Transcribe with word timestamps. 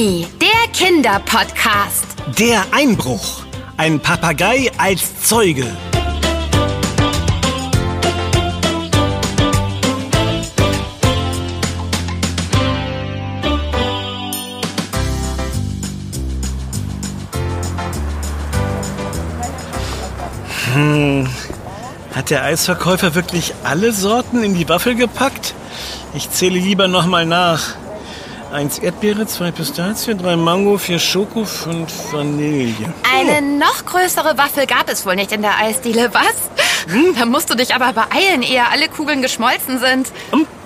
Mini, 0.00 0.26
der 0.40 0.72
Kinderpodcast. 0.72 2.06
Der 2.38 2.62
Einbruch. 2.70 3.42
Ein 3.76 4.00
Papagei 4.00 4.70
als 4.78 5.20
Zeuge. 5.22 5.66
Hm, 20.72 21.28
hat 22.14 22.30
der 22.30 22.44
Eisverkäufer 22.44 23.14
wirklich 23.14 23.52
alle 23.64 23.92
Sorten 23.92 24.42
in 24.42 24.54
die 24.54 24.66
Waffel 24.66 24.94
gepackt? 24.94 25.54
Ich 26.14 26.30
zähle 26.30 26.58
lieber 26.58 26.88
nochmal 26.88 27.26
nach. 27.26 27.74
Eins 28.52 28.80
Erdbeere, 28.80 29.26
zwei 29.28 29.52
Pistazien, 29.52 30.18
drei 30.18 30.34
Mango, 30.34 30.76
vier 30.76 30.98
Schoko, 30.98 31.44
fünf 31.44 32.12
Vanille. 32.12 32.74
Eine 33.14 33.42
noch 33.42 33.84
größere 33.86 34.36
Waffel 34.38 34.66
gab 34.66 34.90
es 34.90 35.06
wohl 35.06 35.14
nicht 35.14 35.30
in 35.30 35.42
der 35.42 35.56
Eisdiele, 35.58 36.12
was? 36.12 36.92
Hm? 36.92 37.14
Da 37.16 37.26
musst 37.26 37.48
du 37.48 37.54
dich 37.54 37.72
aber 37.74 37.92
beeilen, 37.92 38.42
ehe 38.42 38.66
alle 38.68 38.88
Kugeln 38.88 39.22
geschmolzen 39.22 39.78
sind. 39.78 40.10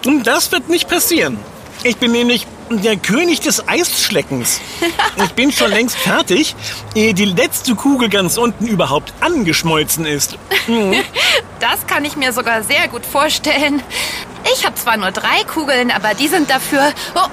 Hm, 0.05 0.23
das 0.23 0.51
wird 0.51 0.70
nicht 0.70 0.88
passieren. 0.88 1.38
Ich 1.83 1.98
bin 1.98 2.12
nämlich 2.12 2.47
der 2.70 2.97
König 2.97 3.41
des 3.41 3.69
Eisschleckens. 3.69 4.60
Ich 5.23 5.32
bin 5.35 5.52
schon 5.52 5.71
längst 5.71 5.96
fertig, 5.96 6.57
ehe 6.95 7.15
die 7.15 7.24
letzte 7.24 7.74
Kugel 7.74 8.09
ganz 8.09 8.37
unten 8.37 8.66
überhaupt 8.66 9.12
angeschmolzen 9.21 10.07
ist. 10.07 10.38
Mhm. 10.66 10.95
Das 11.60 11.87
kann 11.87 12.05
ich 12.05 12.16
mir 12.16 12.32
sogar 12.32 12.62
sehr 12.62 12.88
gut 12.88 13.07
vorstellen. 13.07 13.82
Ich 14.52 14.66
habe 14.66 14.74
zwar 14.74 14.96
nur 14.96 15.12
drei 15.12 15.45
Kugeln, 15.45 15.91
aber 15.91 16.12
die 16.15 16.29
sind 16.29 16.51
dafür... 16.51 16.93
Oh, 17.15 17.29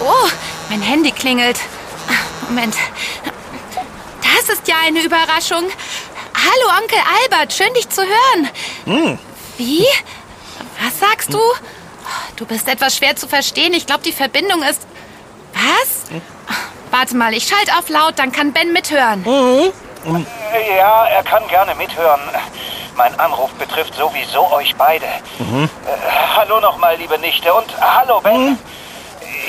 oh 0.00 0.28
mein 0.68 0.82
Handy 0.82 1.12
klingelt. 1.12 1.58
Moment. 2.48 2.74
Das 4.22 4.48
ist 4.48 4.66
ja 4.66 4.76
eine 4.84 5.00
Überraschung. 5.00 5.64
Hallo, 6.34 6.80
Onkel 6.80 6.98
Albert, 7.22 7.52
schön 7.52 7.72
dich 7.74 7.88
zu 7.88 8.02
hören. 8.02 8.50
Mhm. 8.86 9.18
Wie? 9.58 9.86
Was 10.82 10.98
sagst 10.98 11.32
du? 11.32 11.40
Du 12.36 12.46
bist 12.46 12.66
etwas 12.68 12.96
schwer 12.96 13.14
zu 13.16 13.28
verstehen. 13.28 13.74
Ich 13.74 13.86
glaube, 13.86 14.02
die 14.02 14.12
Verbindung 14.12 14.62
ist... 14.62 14.80
Was? 15.52 16.10
Warte 16.90 17.16
mal, 17.16 17.34
ich 17.34 17.46
schalte 17.46 17.76
auf 17.78 17.88
laut, 17.88 18.18
dann 18.18 18.32
kann 18.32 18.52
Ben 18.52 18.72
mithören. 18.72 19.22
Mhm. 19.22 20.26
Ja, 20.76 21.04
er 21.06 21.22
kann 21.22 21.46
gerne 21.48 21.74
mithören. 21.74 22.20
Mein 22.96 23.18
Anruf 23.20 23.50
betrifft 23.52 23.94
sowieso 23.94 24.50
euch 24.52 24.74
beide. 24.76 25.06
Mhm. 25.38 25.64
Äh, 25.64 26.10
hallo 26.36 26.60
nochmal, 26.60 26.96
liebe 26.96 27.18
Nichte. 27.18 27.52
Und 27.52 27.66
hallo, 27.80 28.20
Ben. 28.20 28.58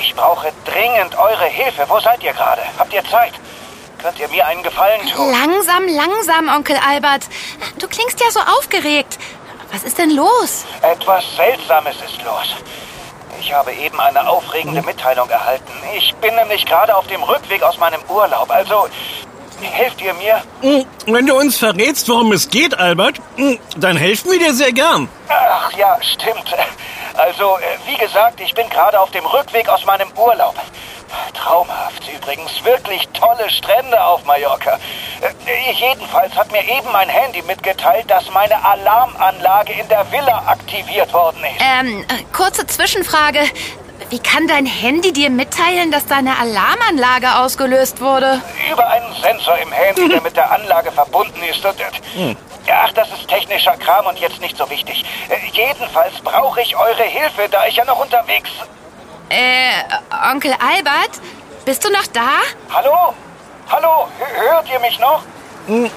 Ich 0.00 0.14
brauche 0.14 0.52
dringend 0.64 1.16
eure 1.18 1.44
Hilfe. 1.44 1.84
Wo 1.88 2.00
seid 2.00 2.22
ihr 2.22 2.32
gerade? 2.32 2.62
Habt 2.78 2.92
ihr 2.92 3.04
Zeit? 3.04 3.32
Könnt 3.98 4.18
ihr 4.18 4.28
mir 4.28 4.46
einen 4.46 4.62
Gefallen 4.62 5.06
tun? 5.08 5.30
Langsam, 5.30 5.86
langsam, 5.86 6.48
Onkel 6.48 6.76
Albert. 6.76 7.22
Du 7.78 7.86
klingst 7.88 8.20
ja 8.20 8.30
so 8.30 8.40
aufgeregt. 8.58 9.18
Was 9.72 9.84
ist 9.84 9.98
denn 9.98 10.10
los? 10.10 10.64
Etwas 10.82 11.24
Seltsames 11.36 11.96
ist 11.96 12.22
los. 12.24 12.56
Ich 13.40 13.52
habe 13.52 13.72
eben 13.72 13.98
eine 14.00 14.28
aufregende 14.28 14.82
Mitteilung 14.82 15.28
erhalten. 15.30 15.72
Ich 15.96 16.14
bin 16.16 16.34
nämlich 16.34 16.66
gerade 16.66 16.94
auf 16.96 17.06
dem 17.06 17.22
Rückweg 17.22 17.62
aus 17.62 17.78
meinem 17.78 18.00
Urlaub. 18.08 18.50
Also, 18.50 18.88
helft 19.66 20.00
ihr 20.00 20.14
mir? 20.14 20.42
Hm, 20.60 20.84
wenn 21.06 21.26
du 21.26 21.36
uns 21.36 21.58
verrätst, 21.58 22.08
worum 22.08 22.32
es 22.32 22.48
geht, 22.48 22.78
Albert, 22.78 23.16
hm, 23.36 23.58
dann 23.76 23.96
helfen 23.96 24.30
wir 24.30 24.38
dir 24.38 24.54
sehr 24.54 24.72
gern. 24.72 25.08
Ach 25.28 25.72
ja, 25.72 25.98
stimmt. 26.02 26.54
Also, 27.14 27.58
äh, 27.58 27.62
wie 27.86 27.96
gesagt, 27.96 28.40
ich 28.40 28.54
bin 28.54 28.68
gerade 28.68 28.98
auf 28.98 29.10
dem 29.10 29.24
Rückweg 29.26 29.68
aus 29.68 29.84
meinem 29.84 30.08
Urlaub. 30.16 30.54
Traumhaft 31.34 32.08
übrigens. 32.08 32.64
Wirklich 32.64 33.06
tolle 33.08 33.50
Strände 33.50 34.02
auf 34.02 34.24
Mallorca. 34.24 34.78
Äh, 35.20 35.72
jedenfalls 35.72 36.34
hat 36.34 36.50
mir 36.52 36.62
eben 36.62 36.90
mein 36.92 37.08
Handy 37.08 37.42
mitgeteilt, 37.42 38.10
dass 38.10 38.30
meine 38.30 38.64
Alarmanlage 38.64 39.72
in 39.74 39.88
der 39.88 40.10
Villa 40.10 40.42
aktiviert 40.46 41.12
worden 41.12 41.44
ist. 41.44 41.60
Ähm, 41.60 42.04
äh, 42.08 42.24
kurze 42.32 42.66
Zwischenfrage. 42.66 43.40
Wie 44.12 44.18
kann 44.18 44.46
dein 44.46 44.66
Handy 44.66 45.10
dir 45.10 45.30
mitteilen, 45.30 45.90
dass 45.90 46.04
deine 46.04 46.38
Alarmanlage 46.38 47.34
ausgelöst 47.36 48.02
wurde? 48.02 48.42
Über 48.70 48.86
einen 48.86 49.10
Sensor 49.14 49.56
im 49.56 49.72
Handy, 49.72 50.06
der 50.06 50.20
mit 50.20 50.36
der 50.36 50.50
Anlage 50.52 50.92
verbunden 50.92 51.42
ist. 51.50 51.64
Und, 51.64 51.76
hm. 52.14 52.36
Ach, 52.70 52.92
das 52.92 53.08
ist 53.08 53.26
technischer 53.26 53.74
Kram 53.78 54.04
und 54.04 54.18
jetzt 54.18 54.38
nicht 54.42 54.58
so 54.58 54.68
wichtig. 54.68 55.02
Äh, 55.30 55.38
jedenfalls 55.52 56.20
brauche 56.20 56.60
ich 56.60 56.76
eure 56.76 57.04
Hilfe, 57.04 57.48
da 57.50 57.66
ich 57.66 57.76
ja 57.76 57.86
noch 57.86 58.00
unterwegs 58.00 58.50
äh, 59.32 59.82
Onkel 60.30 60.52
Albert, 60.52 61.20
bist 61.64 61.82
du 61.84 61.90
noch 61.90 62.06
da? 62.12 62.42
Hallo? 62.70 63.14
Hallo, 63.70 64.08
hört 64.18 64.68
ihr 64.70 64.78
mich 64.80 64.98
noch? 64.98 65.22
Hm, 65.66 65.90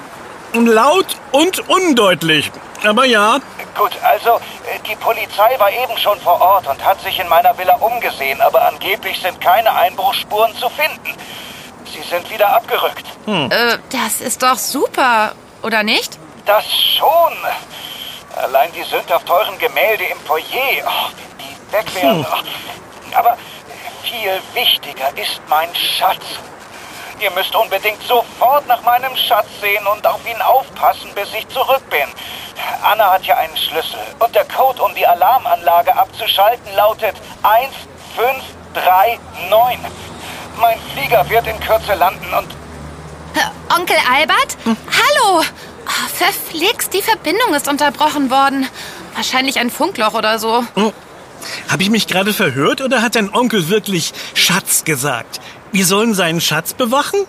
laut 0.64 1.16
und 1.32 1.68
undeutlich, 1.68 2.50
aber 2.82 3.04
ja. 3.04 3.40
Gut, 3.76 3.92
also 4.02 4.36
äh, 4.36 4.78
die 4.88 4.96
Polizei 4.96 5.54
war 5.58 5.70
eben 5.70 5.98
schon 5.98 6.18
vor 6.20 6.40
Ort 6.40 6.66
und 6.66 6.82
hat 6.82 6.98
sich 7.02 7.18
in 7.18 7.28
meiner 7.28 7.58
Villa 7.58 7.74
umgesehen, 7.76 8.40
aber 8.40 8.62
angeblich 8.62 9.20
sind 9.20 9.38
keine 9.40 9.70
Einbruchsspuren 9.74 10.56
zu 10.56 10.70
finden. 10.70 11.14
Sie 11.84 12.02
sind 12.08 12.30
wieder 12.30 12.48
abgerückt. 12.54 13.04
Hm. 13.26 13.50
Äh, 13.50 13.78
das 13.90 14.20
ist 14.20 14.42
doch 14.42 14.56
super, 14.56 15.32
oder 15.62 15.82
nicht? 15.82 16.18
Das 16.46 16.64
schon. 16.64 17.32
Allein 18.36 18.70
die 18.72 18.84
sind 18.84 19.10
auf 19.12 19.24
teuren 19.24 19.58
Gemälde 19.58 20.04
im 20.04 20.18
Foyer, 20.20 20.84
oh, 20.86 21.10
die 21.40 21.72
weg 21.72 21.94
wären. 21.94 22.18
Hm. 22.18 22.26
Aber 23.14 23.36
viel 24.02 24.40
wichtiger 24.54 25.08
ist 25.16 25.40
mein 25.48 25.74
Schatz. 25.74 26.24
Ihr 27.18 27.30
müsst 27.30 27.56
unbedingt 27.56 28.02
sofort 28.02 28.66
nach 28.66 28.82
meinem 28.82 29.16
Schatz 29.16 29.46
sehen 29.60 29.86
und 29.86 30.06
auf 30.06 30.20
ihn 30.26 30.42
aufpassen, 30.42 31.10
bis 31.14 31.32
ich 31.32 31.48
zurück 31.48 31.88
bin. 31.88 32.06
Anna 32.82 33.12
hat 33.12 33.24
ja 33.24 33.36
einen 33.36 33.56
Schlüssel 33.56 34.00
und 34.18 34.34
der 34.34 34.44
Code, 34.44 34.82
um 34.82 34.94
die 34.94 35.06
Alarmanlage 35.06 35.96
abzuschalten, 35.96 36.74
lautet 36.76 37.16
1539. 37.42 39.90
Mein 40.60 40.78
Flieger 40.92 41.26
wird 41.30 41.46
in 41.46 41.58
Kürze 41.60 41.94
landen 41.94 42.34
und... 42.34 42.54
Onkel 43.74 43.96
Albert? 44.10 44.56
Hm? 44.64 44.76
Hallo! 44.90 45.42
Oh, 45.86 46.08
verflixt, 46.14 46.92
die 46.92 47.02
Verbindung 47.02 47.54
ist 47.54 47.68
unterbrochen 47.68 48.30
worden. 48.30 48.68
Wahrscheinlich 49.14 49.58
ein 49.58 49.70
Funkloch 49.70 50.12
oder 50.14 50.38
so. 50.38 50.64
Hm. 50.74 50.92
Habe 51.68 51.82
ich 51.82 51.90
mich 51.90 52.06
gerade 52.06 52.32
verhört 52.32 52.80
oder 52.80 53.02
hat 53.02 53.14
dein 53.14 53.34
Onkel 53.34 53.68
wirklich 53.68 54.14
Schatz 54.34 54.84
gesagt? 54.84 55.40
Wir 55.76 55.84
sollen 55.84 56.14
seinen 56.14 56.40
Schatz 56.40 56.72
bewachen? 56.72 57.20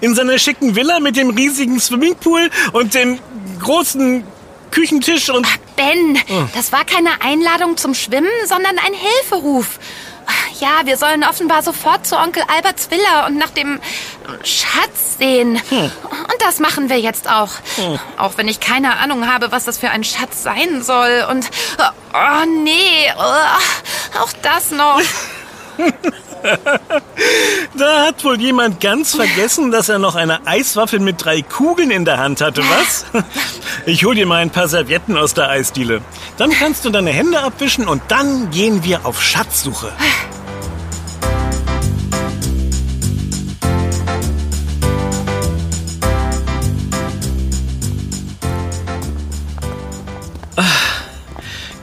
In 0.00 0.16
seiner 0.16 0.36
schicken 0.40 0.74
Villa 0.74 0.98
mit 0.98 1.16
dem 1.16 1.30
riesigen 1.30 1.78
Swimmingpool 1.78 2.50
und 2.72 2.94
dem 2.94 3.20
großen 3.60 4.24
Küchentisch 4.72 5.30
und... 5.30 5.46
Ach, 5.48 5.56
ben, 5.76 6.18
oh. 6.28 6.48
das 6.52 6.72
war 6.72 6.84
keine 6.84 7.10
Einladung 7.22 7.76
zum 7.76 7.94
Schwimmen, 7.94 8.26
sondern 8.48 8.76
ein 8.76 8.92
Hilferuf. 8.92 9.78
Ja, 10.58 10.84
wir 10.84 10.96
sollen 10.96 11.22
offenbar 11.22 11.62
sofort 11.62 12.04
zu 12.04 12.16
Onkel 12.18 12.42
Alberts 12.48 12.90
Villa 12.90 13.28
und 13.28 13.36
nach 13.36 13.50
dem 13.50 13.80
Schatz 14.42 15.18
sehen. 15.18 15.62
Hm. 15.68 15.78
Und 15.78 16.36
das 16.40 16.58
machen 16.58 16.88
wir 16.88 16.98
jetzt 16.98 17.30
auch. 17.30 17.52
Hm. 17.76 18.00
Auch 18.16 18.36
wenn 18.36 18.48
ich 18.48 18.58
keine 18.58 18.96
Ahnung 18.98 19.32
habe, 19.32 19.52
was 19.52 19.64
das 19.64 19.78
für 19.78 19.90
ein 19.90 20.02
Schatz 20.02 20.42
sein 20.42 20.82
soll. 20.82 21.24
Und 21.30 21.48
oh 22.14 22.46
nee, 22.64 23.12
oh, 23.16 24.20
auch 24.20 24.32
das 24.42 24.72
noch. 24.72 25.00
da 27.78 28.06
hat 28.06 28.24
wohl 28.24 28.40
jemand 28.40 28.80
ganz 28.80 29.14
vergessen, 29.14 29.70
dass 29.70 29.88
er 29.88 29.98
noch 29.98 30.14
eine 30.14 30.46
Eiswaffel 30.46 31.00
mit 31.00 31.24
drei 31.24 31.42
Kugeln 31.42 31.90
in 31.90 32.04
der 32.04 32.18
Hand 32.18 32.40
hatte, 32.40 32.62
was? 32.62 33.06
Ich 33.86 34.04
hol 34.04 34.14
dir 34.14 34.26
mal 34.26 34.36
ein 34.36 34.50
paar 34.50 34.68
Servietten 34.68 35.16
aus 35.16 35.34
der 35.34 35.48
Eisdiele. 35.48 36.02
Dann 36.36 36.50
kannst 36.50 36.84
du 36.84 36.90
deine 36.90 37.10
Hände 37.10 37.40
abwischen 37.40 37.88
und 37.88 38.02
dann 38.08 38.50
gehen 38.50 38.84
wir 38.84 39.04
auf 39.06 39.20
Schatzsuche. 39.22 39.90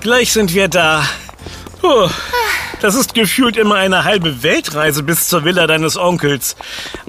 Gleich 0.01 0.31
sind 0.31 0.53
wir 0.53 0.69
da. 0.69 1.03
Puh, 1.81 2.09
das 2.81 2.95
ist 2.95 3.13
gefühlt 3.13 3.57
immer 3.57 3.75
eine 3.75 4.03
halbe 4.03 4.43
Weltreise 4.43 5.03
bis 5.03 5.27
zur 5.27 5.43
Villa 5.43 5.67
deines 5.67 5.97
Onkels. 5.97 6.55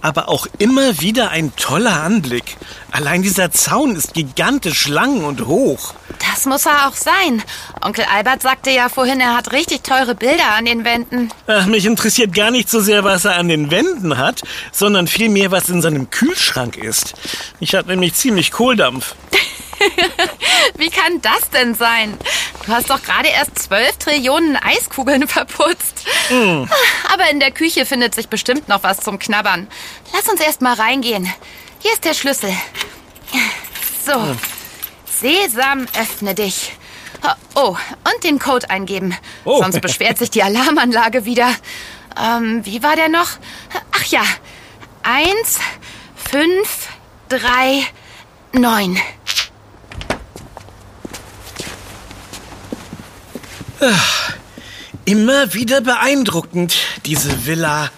Aber 0.01 0.29
auch 0.29 0.47
immer 0.59 1.01
wieder 1.01 1.31
ein 1.31 1.55
toller 1.57 2.03
Anblick. 2.03 2.57
Allein 2.91 3.23
dieser 3.23 3.51
Zaun 3.53 3.95
ist 3.95 4.15
gigantisch 4.15 4.89
lang 4.89 5.25
und 5.25 5.47
hoch. 5.47 5.95
Das 6.31 6.47
muss 6.47 6.67
er 6.67 6.89
auch 6.89 6.95
sein. 6.95 7.43
Onkel 7.81 8.05
Albert 8.13 8.43
sagte 8.43 8.71
ja 8.71 8.89
vorhin, 8.89 9.21
er 9.21 9.37
hat 9.37 9.53
richtig 9.53 9.83
teure 9.83 10.15
Bilder 10.15 10.55
an 10.57 10.65
den 10.65 10.85
Wänden. 10.85 11.31
Ach, 11.47 11.67
mich 11.67 11.87
interessiert 11.87 12.35
gar 12.35 12.51
nicht 12.51 12.69
so 12.69 12.81
sehr, 12.81 13.05
was 13.05 13.25
er 13.25 13.37
an 13.37 13.49
den 13.49 13.71
Wänden 13.71 14.19
hat, 14.19 14.43
sondern 14.73 15.07
vielmehr, 15.07 15.51
was 15.51 15.69
in 15.69 15.83
seinem 15.83 16.11
Kühlschrank 16.11 16.77
ist. 16.77 17.15
Ich 17.61 17.75
habe 17.75 17.89
nämlich 17.89 18.15
ziemlich 18.15 18.51
Kohldampf. 18.51 19.15
Wie 20.77 20.91
kann 20.91 21.21
das 21.23 21.51
denn 21.51 21.75
sein? 21.75 22.17
Du 22.67 22.73
hast 22.73 22.91
doch 22.91 23.03
gerade 23.03 23.29
erst 23.29 23.59
zwölf 23.59 23.97
Trillionen 23.97 24.57
Eiskugeln 24.57 25.27
verputzt. 25.29 26.07
Aber 27.13 27.31
in 27.31 27.41
der 27.41 27.51
Küche 27.51 27.87
findet 27.87 28.15
sich 28.15 28.29
bestimmt 28.29 28.69
noch 28.69 28.83
was 28.83 29.01
zum 29.01 29.19
Knabbern. 29.19 29.69
Lass 30.13 30.29
uns 30.29 30.41
erst 30.41 30.61
mal 30.61 30.75
reingehen. 30.75 31.33
Hier 31.81 31.93
ist 31.93 32.05
der 32.05 32.15
Schlüssel. 32.15 32.55
So. 34.07 34.37
Sesam, 35.21 35.87
öffne 35.99 36.35
dich. 36.35 36.73
Oh, 37.55 37.77
und 38.15 38.25
den 38.25 38.39
Code 38.39 38.71
eingeben. 38.71 39.15
Oh. 39.45 39.63
Sonst 39.63 39.81
beschwert 39.83 40.19
sich 40.19 40.31
die 40.31 40.43
Alarmanlage 40.43 41.25
wieder. 41.25 41.51
Ähm, 42.21 42.65
wie 42.65 42.83
war 42.83 42.97
der 42.97 43.09
noch? 43.09 43.29
Ach 43.93 44.05
ja. 44.07 44.23
Eins, 45.03 45.59
fünf, 46.15 46.89
drei, 47.29 47.85
neun. 48.53 48.99
Immer 55.05 55.55
wieder 55.55 55.81
beeindruckend, 55.81 56.77
diese 57.07 57.47
Villa. 57.47 57.91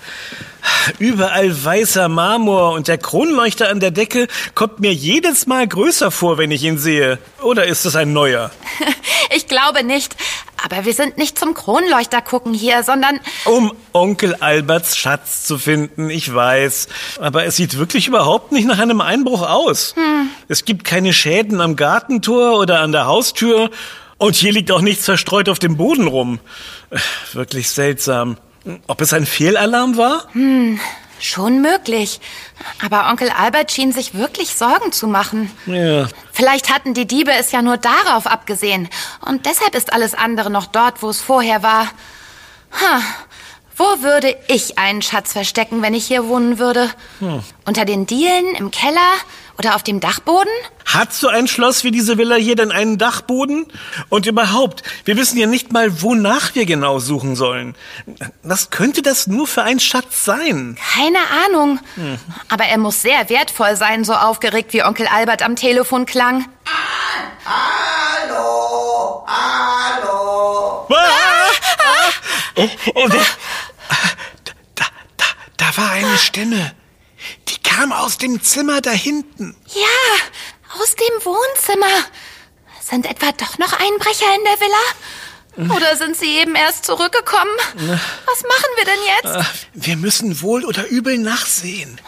Überall 0.98 1.64
weißer 1.64 2.08
Marmor 2.08 2.72
und 2.72 2.86
der 2.86 2.98
Kronleuchter 2.98 3.68
an 3.68 3.80
der 3.80 3.90
Decke 3.90 4.28
kommt 4.54 4.78
mir 4.80 4.92
jedes 4.92 5.46
Mal 5.46 5.66
größer 5.66 6.10
vor, 6.10 6.38
wenn 6.38 6.50
ich 6.52 6.62
ihn 6.62 6.78
sehe. 6.78 7.18
Oder 7.42 7.66
ist 7.66 7.84
es 7.84 7.96
ein 7.96 8.12
neuer? 8.12 8.50
Ich 9.34 9.48
glaube 9.48 9.82
nicht. 9.82 10.14
Aber 10.62 10.84
wir 10.84 10.92
sind 10.92 11.16
nicht 11.16 11.38
zum 11.38 11.54
Kronleuchter 11.54 12.20
gucken 12.20 12.52
hier, 12.52 12.82
sondern 12.82 13.18
Um 13.46 13.72
Onkel 13.94 14.34
Alberts 14.40 14.94
Schatz 14.98 15.44
zu 15.44 15.56
finden, 15.56 16.10
ich 16.10 16.34
weiß. 16.34 16.88
Aber 17.18 17.46
es 17.46 17.56
sieht 17.56 17.78
wirklich 17.78 18.08
überhaupt 18.08 18.52
nicht 18.52 18.66
nach 18.66 18.78
einem 18.78 19.00
Einbruch 19.00 19.48
aus. 19.48 19.94
Es 20.48 20.66
gibt 20.66 20.84
keine 20.84 21.14
Schäden 21.14 21.62
am 21.62 21.76
Gartentor 21.76 22.58
oder 22.58 22.80
an 22.80 22.92
der 22.92 23.06
Haustür. 23.06 23.70
Und 24.22 24.36
hier 24.36 24.52
liegt 24.52 24.70
auch 24.70 24.82
nichts 24.82 25.04
verstreut 25.04 25.48
auf 25.48 25.58
dem 25.58 25.76
Boden 25.76 26.06
rum. 26.06 26.38
Äh, 26.90 26.98
Wirklich 27.32 27.70
seltsam. 27.70 28.36
Ob 28.86 29.00
es 29.00 29.12
ein 29.12 29.26
Fehlalarm 29.26 29.96
war? 29.96 30.28
schon 31.18 31.60
möglich. 31.60 32.20
Aber 32.84 33.08
Onkel 33.10 33.30
Albert 33.30 33.72
schien 33.72 33.90
sich 33.90 34.14
wirklich 34.14 34.54
Sorgen 34.54 34.92
zu 34.92 35.08
machen. 35.08 35.50
Ja. 35.66 36.06
Vielleicht 36.32 36.72
hatten 36.72 36.94
die 36.94 37.06
Diebe 37.06 37.32
es 37.32 37.50
ja 37.50 37.62
nur 37.62 37.78
darauf 37.78 38.28
abgesehen. 38.28 38.88
Und 39.26 39.44
deshalb 39.46 39.74
ist 39.74 39.92
alles 39.92 40.14
andere 40.14 40.50
noch 40.50 40.66
dort, 40.66 41.02
wo 41.02 41.10
es 41.10 41.20
vorher 41.20 41.64
war. 41.64 41.86
Ha. 42.80 43.00
Wo 43.76 44.02
würde 44.02 44.36
ich 44.46 44.78
einen 44.78 45.02
Schatz 45.02 45.32
verstecken, 45.32 45.82
wenn 45.82 45.94
ich 45.94 46.06
hier 46.06 46.28
wohnen 46.28 46.60
würde? 46.60 46.88
Unter 47.64 47.84
den 47.84 48.06
Dielen, 48.06 48.54
im 48.54 48.70
Keller 48.70 49.00
oder 49.58 49.74
auf 49.74 49.82
dem 49.82 50.00
Dachboden? 50.00 50.52
Hat 50.86 51.12
so 51.12 51.28
ein 51.28 51.48
Schloss 51.48 51.84
wie 51.84 51.90
diese 51.90 52.18
Villa 52.18 52.36
hier 52.36 52.56
denn 52.56 52.72
einen 52.72 52.98
Dachboden? 52.98 53.66
Und 54.08 54.26
überhaupt, 54.26 54.82
wir 55.04 55.16
wissen 55.16 55.38
ja 55.38 55.46
nicht 55.46 55.72
mal, 55.72 56.02
wonach 56.02 56.54
wir 56.54 56.66
genau 56.66 56.98
suchen 56.98 57.36
sollen. 57.36 57.74
Was 58.42 58.70
könnte 58.70 59.02
das 59.02 59.26
nur 59.26 59.46
für 59.46 59.62
ein 59.62 59.80
Schatz 59.80 60.24
sein? 60.24 60.76
Keine 60.94 61.18
Ahnung. 61.46 61.80
Aber 62.48 62.64
er 62.64 62.78
muss 62.78 63.02
sehr 63.02 63.28
wertvoll 63.28 63.76
sein, 63.76 64.04
so 64.04 64.14
aufgeregt 64.14 64.72
wie 64.72 64.82
Onkel 64.84 65.06
Albert 65.06 65.42
am 65.42 65.56
Telefon 65.56 66.06
klang. 66.06 66.46
Hallo, 67.44 69.24
hallo. 69.26 70.86
Oh, 72.54 72.68
oh, 72.94 73.08
da, 73.08 73.18
da, 74.74 74.84
da, 75.16 75.24
da 75.56 75.76
war 75.76 75.90
eine 75.92 76.18
Stimme. 76.18 76.72
Die 77.48 77.58
kam 77.62 77.92
aus 77.92 78.18
dem 78.18 78.42
Zimmer 78.42 78.80
da 78.80 78.90
hinten. 78.90 79.56
Ja, 79.74 80.80
aus 80.80 80.94
dem 80.94 81.24
Wohnzimmer. 81.24 81.86
Sind 82.80 83.06
etwa 83.06 83.32
doch 83.32 83.58
noch 83.58 83.72
Einbrecher 83.72 84.26
in 84.36 84.44
der 84.44 84.60
Villa? 84.60 85.74
Oder 85.76 85.96
sind 85.98 86.16
sie 86.16 86.38
eben 86.38 86.54
erst 86.54 86.86
zurückgekommen? 86.86 87.50
Was 87.74 88.42
machen 88.42 88.70
wir 88.76 88.84
denn 88.86 88.98
jetzt? 89.16 89.46
Äh, 89.46 89.52
Wir 89.74 89.96
müssen 89.96 90.40
wohl 90.40 90.64
oder 90.64 90.86
übel 90.88 91.18
nachsehen. 91.18 92.00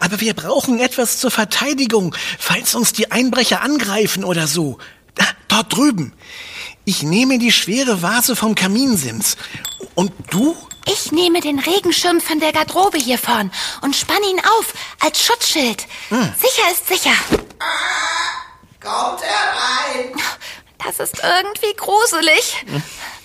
Aber 0.00 0.20
wir 0.20 0.32
brauchen 0.32 0.78
etwas 0.80 1.18
zur 1.18 1.30
Verteidigung, 1.30 2.14
falls 2.38 2.74
uns 2.74 2.94
die 2.94 3.10
Einbrecher 3.12 3.60
angreifen 3.60 4.24
oder 4.24 4.46
so. 4.46 4.78
Da, 5.14 5.24
dort 5.48 5.74
drüben. 5.76 6.14
Ich 6.86 7.02
nehme 7.02 7.38
die 7.38 7.52
schwere 7.52 8.00
Vase 8.00 8.34
vom 8.34 8.54
Kaminsims. 8.54 9.36
Und 9.94 10.12
du? 10.30 10.56
Ich 10.86 11.12
nehme 11.12 11.40
den 11.40 11.58
Regenschirm 11.58 12.20
von 12.20 12.40
der 12.40 12.52
Garderobe 12.52 12.98
hier 12.98 13.18
vorn 13.18 13.50
und 13.82 13.96
spann 13.96 14.22
ihn 14.22 14.40
auf 14.40 14.72
als 15.00 15.22
Schutzschild. 15.22 15.86
Sicher 16.10 16.70
ist 16.72 16.88
sicher. 16.88 17.14
Kommt 18.80 19.20
herein. 19.22 20.12
Das 20.84 21.00
ist 21.00 21.16
irgendwie 21.22 21.74
gruselig. 21.76 22.64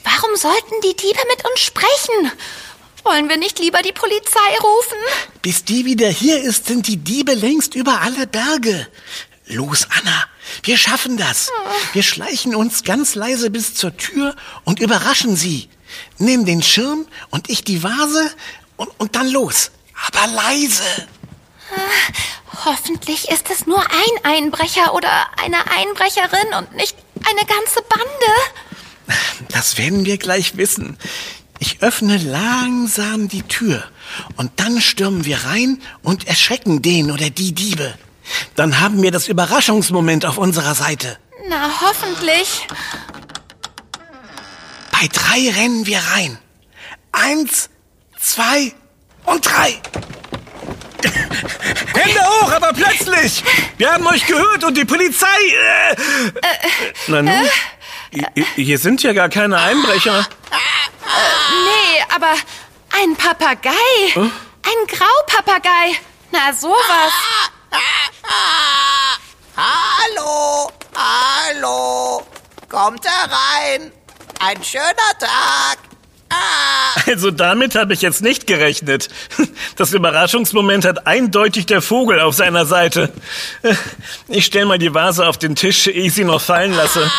Warum 0.04 0.36
sollten 0.36 0.82
die 0.84 0.96
Diebe 0.96 1.20
mit 1.30 1.46
uns 1.46 1.60
sprechen? 1.60 2.32
Wollen 3.04 3.30
wir 3.30 3.38
nicht 3.38 3.60
lieber 3.60 3.82
die 3.82 3.92
Polizei 3.94 4.58
rufen? 4.62 4.98
Bis 5.42 5.64
die 5.64 5.86
wieder 5.86 6.10
hier 6.10 6.42
ist, 6.42 6.66
sind 6.68 6.88
die 6.88 6.98
Diebe 6.98 7.34
längst 7.34 7.76
über 7.76 8.02
alle 8.02 8.26
Berge. 8.28 8.88
Los, 9.46 9.88
Anna, 10.00 10.26
wir 10.64 10.78
schaffen 10.78 11.18
das. 11.18 11.52
Wir 11.94 12.04
schleichen 12.04 12.56
uns 12.56 12.84
ganz 12.84 13.16
leise 13.16 13.50
bis 13.52 13.76
zur 13.76 13.96
Tür 13.98 14.36
und 14.64 14.80
überraschen 14.80 15.36
sie. 15.36 15.70
Nimm 16.18 16.46
den 16.46 16.62
Schirm 16.62 17.06
und 17.30 17.50
ich 17.50 17.64
die 17.64 17.84
Vase 17.84 18.32
und, 18.78 18.90
und 19.00 19.16
dann 19.16 19.30
los. 19.30 19.72
Aber 20.08 20.28
leise. 20.28 21.08
Hoffentlich 22.66 23.30
ist 23.30 23.50
es 23.50 23.66
nur 23.66 23.80
ein 23.80 24.24
Einbrecher 24.24 24.94
oder 24.94 25.10
eine 25.42 25.58
Einbrecherin 25.72 26.54
und 26.58 26.76
nicht 26.76 26.96
eine 27.24 27.46
ganze 27.46 27.82
Bande. 27.82 29.18
Das 29.50 29.78
werden 29.78 30.06
wir 30.06 30.18
gleich 30.18 30.58
wissen. 30.58 30.98
Ich 31.60 31.82
öffne 31.82 32.18
langsam 32.18 33.28
die 33.28 33.44
Tür 33.44 33.84
und 34.36 34.52
dann 34.58 34.82
stürmen 34.82 35.26
wir 35.26 35.46
rein 35.46 35.82
und 36.02 36.28
erschrecken 36.28 36.82
den 36.82 37.12
oder 37.12 37.30
die 37.30 37.54
Diebe. 37.54 37.94
Dann 38.56 38.80
haben 38.80 39.02
wir 39.02 39.12
das 39.12 39.28
Überraschungsmoment 39.28 40.26
auf 40.26 40.38
unserer 40.38 40.76
Seite. 40.76 41.18
Na, 41.48 41.70
hoffentlich. 41.82 42.68
Bei 45.02 45.08
drei 45.08 45.50
rennen 45.50 45.88
wir 45.88 45.98
rein. 46.14 46.38
Eins, 47.12 47.72
zwei 48.20 48.72
und 49.26 49.44
drei. 49.44 49.82
Hände 51.96 52.20
hoch, 52.24 52.52
aber 52.52 52.72
plötzlich! 52.72 53.44
Wir 53.80 53.94
haben 53.94 54.06
euch 54.06 54.28
gehört 54.28 54.64
und 54.64 54.78
die 54.78 54.86
Polizei. 54.86 55.26
Äh, 55.96 55.96
Na 57.08 57.24
nun, 57.24 57.34
Hi- 58.14 58.46
hier 58.56 58.78
sind 58.78 59.02
ja 59.02 59.14
gar 59.14 59.30
keine 59.30 59.58
Einbrecher. 59.60 60.28
Nee, 61.02 62.04
aber 62.14 62.36
ein 63.02 63.16
Papagei. 63.16 63.72
Ein 64.14 64.88
Graupapagei. 64.88 65.96
Na, 66.32 66.54
sowas. 66.54 67.12
Hallo, 69.58 70.72
hallo. 70.96 72.24
Kommt 72.70 73.04
herein. 73.04 73.92
Ein 74.44 74.64
schöner 74.64 75.18
Tag. 75.20 75.78
Also 77.08 77.30
damit 77.30 77.76
habe 77.76 77.94
ich 77.94 78.02
jetzt 78.02 78.22
nicht 78.22 78.48
gerechnet. 78.48 79.10
Das 79.76 79.94
Überraschungsmoment 79.94 80.86
hat 80.86 81.06
eindeutig 81.08 81.66
der 81.66 81.82
Vogel 81.82 82.20
auf 82.20 82.36
seiner 82.36 82.66
Seite. 82.66 83.12
Ich 84.28 84.46
stell 84.46 84.66
mal 84.66 84.78
die 84.78 84.94
Vase 84.94 85.28
auf 85.28 85.38
den 85.38 85.56
Tisch, 85.56 85.88
ehe 85.88 86.06
ich 86.06 86.14
sie 86.14 86.24
noch 86.24 86.42
fallen 86.42 86.74
lasse. 86.74 87.12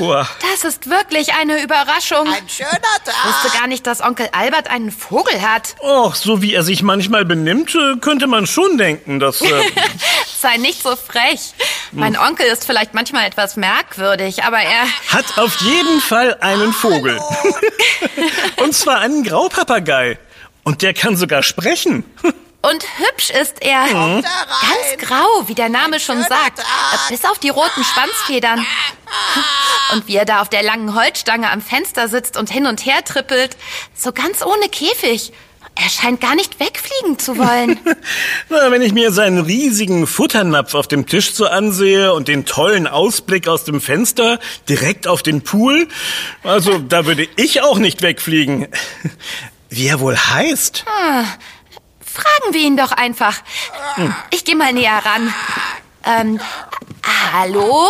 Uah. 0.00 0.26
Das 0.40 0.64
ist 0.64 0.88
wirklich 0.88 1.34
eine 1.34 1.62
Überraschung. 1.62 2.26
Ein 2.26 2.48
schöner 2.48 2.70
Ich 2.70 3.24
wusste 3.28 3.48
Tag. 3.48 3.60
gar 3.60 3.66
nicht, 3.66 3.86
dass 3.86 4.00
Onkel 4.00 4.28
Albert 4.32 4.70
einen 4.70 4.90
Vogel 4.90 5.42
hat. 5.42 5.76
Och, 5.80 6.14
so 6.14 6.40
wie 6.40 6.54
er 6.54 6.62
sich 6.62 6.82
manchmal 6.82 7.24
benimmt, 7.24 7.74
äh, 7.74 7.98
könnte 8.00 8.26
man 8.26 8.46
schon 8.46 8.78
denken, 8.78 9.20
dass... 9.20 9.42
Äh, 9.42 9.62
Sei 10.40 10.56
nicht 10.56 10.82
so 10.82 10.96
frech. 10.96 11.52
Mein 11.92 12.16
Onkel 12.16 12.46
ist 12.46 12.64
vielleicht 12.64 12.94
manchmal 12.94 13.26
etwas 13.26 13.56
merkwürdig, 13.56 14.42
aber 14.44 14.58
er... 14.58 14.84
hat 15.08 15.38
auf 15.38 15.60
jeden 15.60 16.00
Fall 16.00 16.38
einen 16.40 16.72
Vogel. 16.72 17.20
Und 18.56 18.74
zwar 18.74 19.00
einen 19.00 19.22
Graupapagei. 19.22 20.18
Und 20.64 20.80
der 20.82 20.94
kann 20.94 21.16
sogar 21.16 21.42
sprechen. 21.42 22.04
Und 22.62 22.84
hübsch 22.98 23.30
ist 23.30 23.62
er. 23.62 23.84
herein. 23.84 24.22
Ganz 24.22 25.08
grau, 25.08 25.48
wie 25.48 25.54
der 25.54 25.70
Name 25.70 25.98
schon 25.98 26.20
sagt. 26.22 26.58
Tag. 26.58 27.08
Bis 27.08 27.24
auf 27.24 27.38
die 27.38 27.48
roten 27.48 27.84
Schwanzfedern. 27.84 28.64
Und 29.92 30.06
wie 30.06 30.16
er 30.16 30.24
da 30.26 30.40
auf 30.42 30.48
der 30.50 30.62
langen 30.62 30.94
Holzstange 30.94 31.50
am 31.50 31.62
Fenster 31.62 32.06
sitzt 32.06 32.36
und 32.36 32.48
hin 32.48 32.66
und 32.66 32.86
her 32.86 33.04
trippelt. 33.04 33.56
So 33.92 34.12
ganz 34.12 34.40
ohne 34.40 34.68
Käfig. 34.68 35.32
Er 35.74 35.88
scheint 35.88 36.20
gar 36.20 36.36
nicht 36.36 36.60
wegfliegen 36.60 37.18
zu 37.18 37.36
wollen. 37.38 37.80
Na, 38.48 38.70
wenn 38.70 38.82
ich 38.82 38.92
mir 38.92 39.10
seinen 39.12 39.38
riesigen 39.38 40.06
Futternapf 40.06 40.74
auf 40.74 40.86
dem 40.86 41.06
Tisch 41.06 41.32
so 41.32 41.46
ansehe 41.46 42.12
und 42.12 42.28
den 42.28 42.44
tollen 42.44 42.86
Ausblick 42.86 43.48
aus 43.48 43.64
dem 43.64 43.80
Fenster 43.80 44.38
direkt 44.68 45.08
auf 45.08 45.22
den 45.22 45.42
Pool, 45.42 45.88
also 46.44 46.78
da 46.78 47.06
würde 47.06 47.26
ich 47.36 47.62
auch 47.62 47.78
nicht 47.78 48.02
wegfliegen. 48.02 48.68
Wie 49.70 49.86
er 49.86 50.00
wohl 50.00 50.16
heißt? 50.16 50.84
Fragen 52.12 52.52
wir 52.52 52.60
ihn 52.60 52.76
doch 52.76 52.92
einfach. 52.92 53.36
Ich 54.30 54.44
gehe 54.44 54.56
mal 54.56 54.72
näher 54.72 55.00
ran. 55.04 55.32
Ähm, 56.04 56.40
Hallo? 57.32 57.88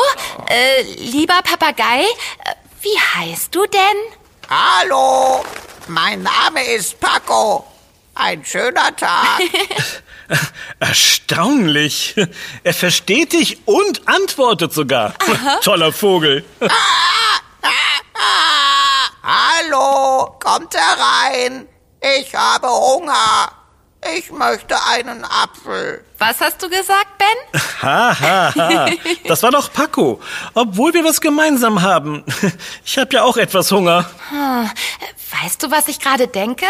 Äh, 0.49 0.83
lieber 0.99 1.41
Papagei, 1.43 2.03
äh, 2.03 2.55
wie 2.81 2.99
heißt 3.15 3.55
du 3.55 3.65
denn? 3.67 3.81
Hallo, 4.49 5.45
mein 5.89 6.23
Name 6.23 6.62
ist 6.65 6.99
Paco. 6.99 7.67
Ein 8.15 8.45
schöner 8.45 8.95
Tag. 8.97 9.41
Erstaunlich. 10.81 12.15
Er 12.62 12.75
versteht 12.75 13.33
dich 13.33 13.67
und 13.67 14.07
antwortet 14.09 14.73
sogar. 14.73 15.15
Toller 15.62 15.93
Vogel. 15.93 16.45
Hallo, 19.23 20.37
kommt 20.43 20.75
herein. 20.75 21.69
Ich 22.19 22.35
habe 22.35 22.69
Hunger. 22.69 23.60
Ich 24.16 24.30
möchte 24.30 24.75
einen 24.95 25.25
Apfel. 25.25 26.02
Was 26.19 26.40
hast 26.40 26.62
du 26.62 26.69
gesagt, 26.71 27.07
Ben? 27.19 27.61
Ha, 27.83 28.14
ha, 28.19 28.54
ha. 28.54 28.88
Das 29.26 29.42
war 29.42 29.50
doch 29.50 29.73
Paco. 29.73 30.21
Obwohl 30.54 30.92
wir 30.95 31.04
was 31.04 31.21
gemeinsam 31.21 31.83
haben. 31.83 32.25
Ich 32.85 32.99
habe 32.99 33.12
ja 33.14 33.23
auch 33.23 33.37
etwas 33.37 33.71
Hunger. 33.71 34.09
Hm, 34.30 34.71
Weißt 35.42 35.62
du, 35.62 35.70
was 35.70 35.88
ich 35.88 36.00
gerade 36.00 36.28
denke? 36.28 36.66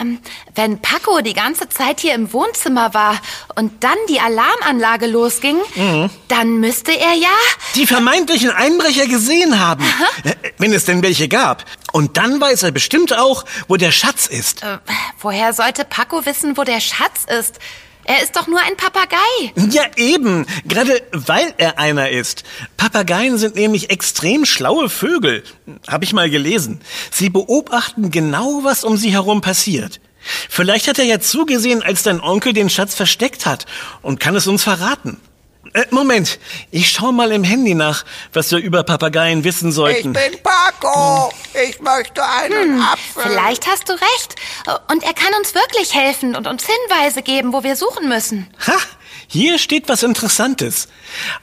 Ähm, 0.00 0.20
wenn 0.54 0.80
Paco 0.80 1.20
die 1.20 1.32
ganze 1.32 1.68
Zeit 1.68 2.00
hier 2.00 2.14
im 2.14 2.32
Wohnzimmer 2.32 2.94
war 2.94 3.20
und 3.56 3.82
dann 3.82 3.96
die 4.08 4.20
Alarmanlage 4.20 5.06
losging, 5.06 5.58
dann 6.28 6.60
müsste 6.60 6.92
er 6.92 7.14
ja... 7.14 7.28
Die 7.74 7.86
vermeintlichen 7.86 8.50
Einbrecher 8.50 9.06
gesehen 9.06 9.58
haben. 9.58 9.84
Äh, 10.24 10.34
Wenn 10.58 10.72
es 10.72 10.84
denn 10.84 11.02
welche 11.02 11.28
gab. 11.28 11.64
Und 11.92 12.16
dann 12.16 12.40
weiß 12.40 12.62
er 12.62 12.70
bestimmt 12.70 13.16
auch, 13.16 13.44
wo 13.66 13.76
der 13.76 13.90
Schatz 13.90 14.26
ist. 14.26 14.62
Äh, 14.62 14.78
woher 15.20 15.52
sollte 15.52 15.84
Paco 15.84 16.24
wissen, 16.26 16.56
wo 16.56 16.64
der 16.64 16.80
Schatz 16.80 17.24
ist? 17.26 17.58
Er 18.08 18.22
ist 18.22 18.34
doch 18.36 18.46
nur 18.46 18.58
ein 18.60 18.74
Papagei. 18.78 19.18
Ja, 19.70 19.82
eben. 19.96 20.46
Gerade 20.66 21.02
weil 21.12 21.52
er 21.58 21.78
einer 21.78 22.08
ist. 22.08 22.42
Papageien 22.78 23.36
sind 23.36 23.54
nämlich 23.56 23.90
extrem 23.90 24.46
schlaue 24.46 24.88
Vögel. 24.88 25.44
Hab 25.86 26.02
ich 26.02 26.14
mal 26.14 26.30
gelesen. 26.30 26.80
Sie 27.10 27.28
beobachten 27.28 28.10
genau, 28.10 28.60
was 28.62 28.82
um 28.82 28.96
sie 28.96 29.12
herum 29.12 29.42
passiert. 29.42 30.00
Vielleicht 30.48 30.88
hat 30.88 30.98
er 30.98 31.04
ja 31.04 31.20
zugesehen, 31.20 31.82
als 31.82 32.02
dein 32.02 32.20
Onkel 32.22 32.54
den 32.54 32.70
Schatz 32.70 32.94
versteckt 32.94 33.44
hat 33.44 33.66
und 34.00 34.20
kann 34.20 34.34
es 34.34 34.46
uns 34.46 34.62
verraten. 34.62 35.20
Äh, 35.74 35.84
Moment, 35.90 36.38
ich 36.70 36.88
schau 36.90 37.12
mal 37.12 37.30
im 37.30 37.44
Handy 37.44 37.74
nach, 37.74 38.06
was 38.32 38.50
wir 38.50 38.58
über 38.58 38.84
Papageien 38.84 39.44
wissen 39.44 39.68
Ich 39.68 39.74
sollten. 39.74 40.14
bin 40.14 40.22
Paco. 40.68 41.32
Ich 41.68 41.80
möchte 41.80 42.22
einen 42.24 42.80
Apfel. 42.82 43.22
Vielleicht 43.22 43.66
hast 43.66 43.88
du 43.88 43.92
recht. 43.92 44.34
Und 44.90 45.02
er 45.02 45.14
kann 45.14 45.32
uns 45.38 45.54
wirklich 45.54 45.94
helfen 45.94 46.36
und 46.36 46.46
uns 46.46 46.66
Hinweise 46.66 47.22
geben, 47.22 47.52
wo 47.52 47.62
wir 47.62 47.76
suchen 47.76 48.08
müssen. 48.08 48.48
Ha! 48.66 48.76
Hier 49.30 49.58
steht 49.58 49.88
was 49.88 50.02
Interessantes. 50.02 50.88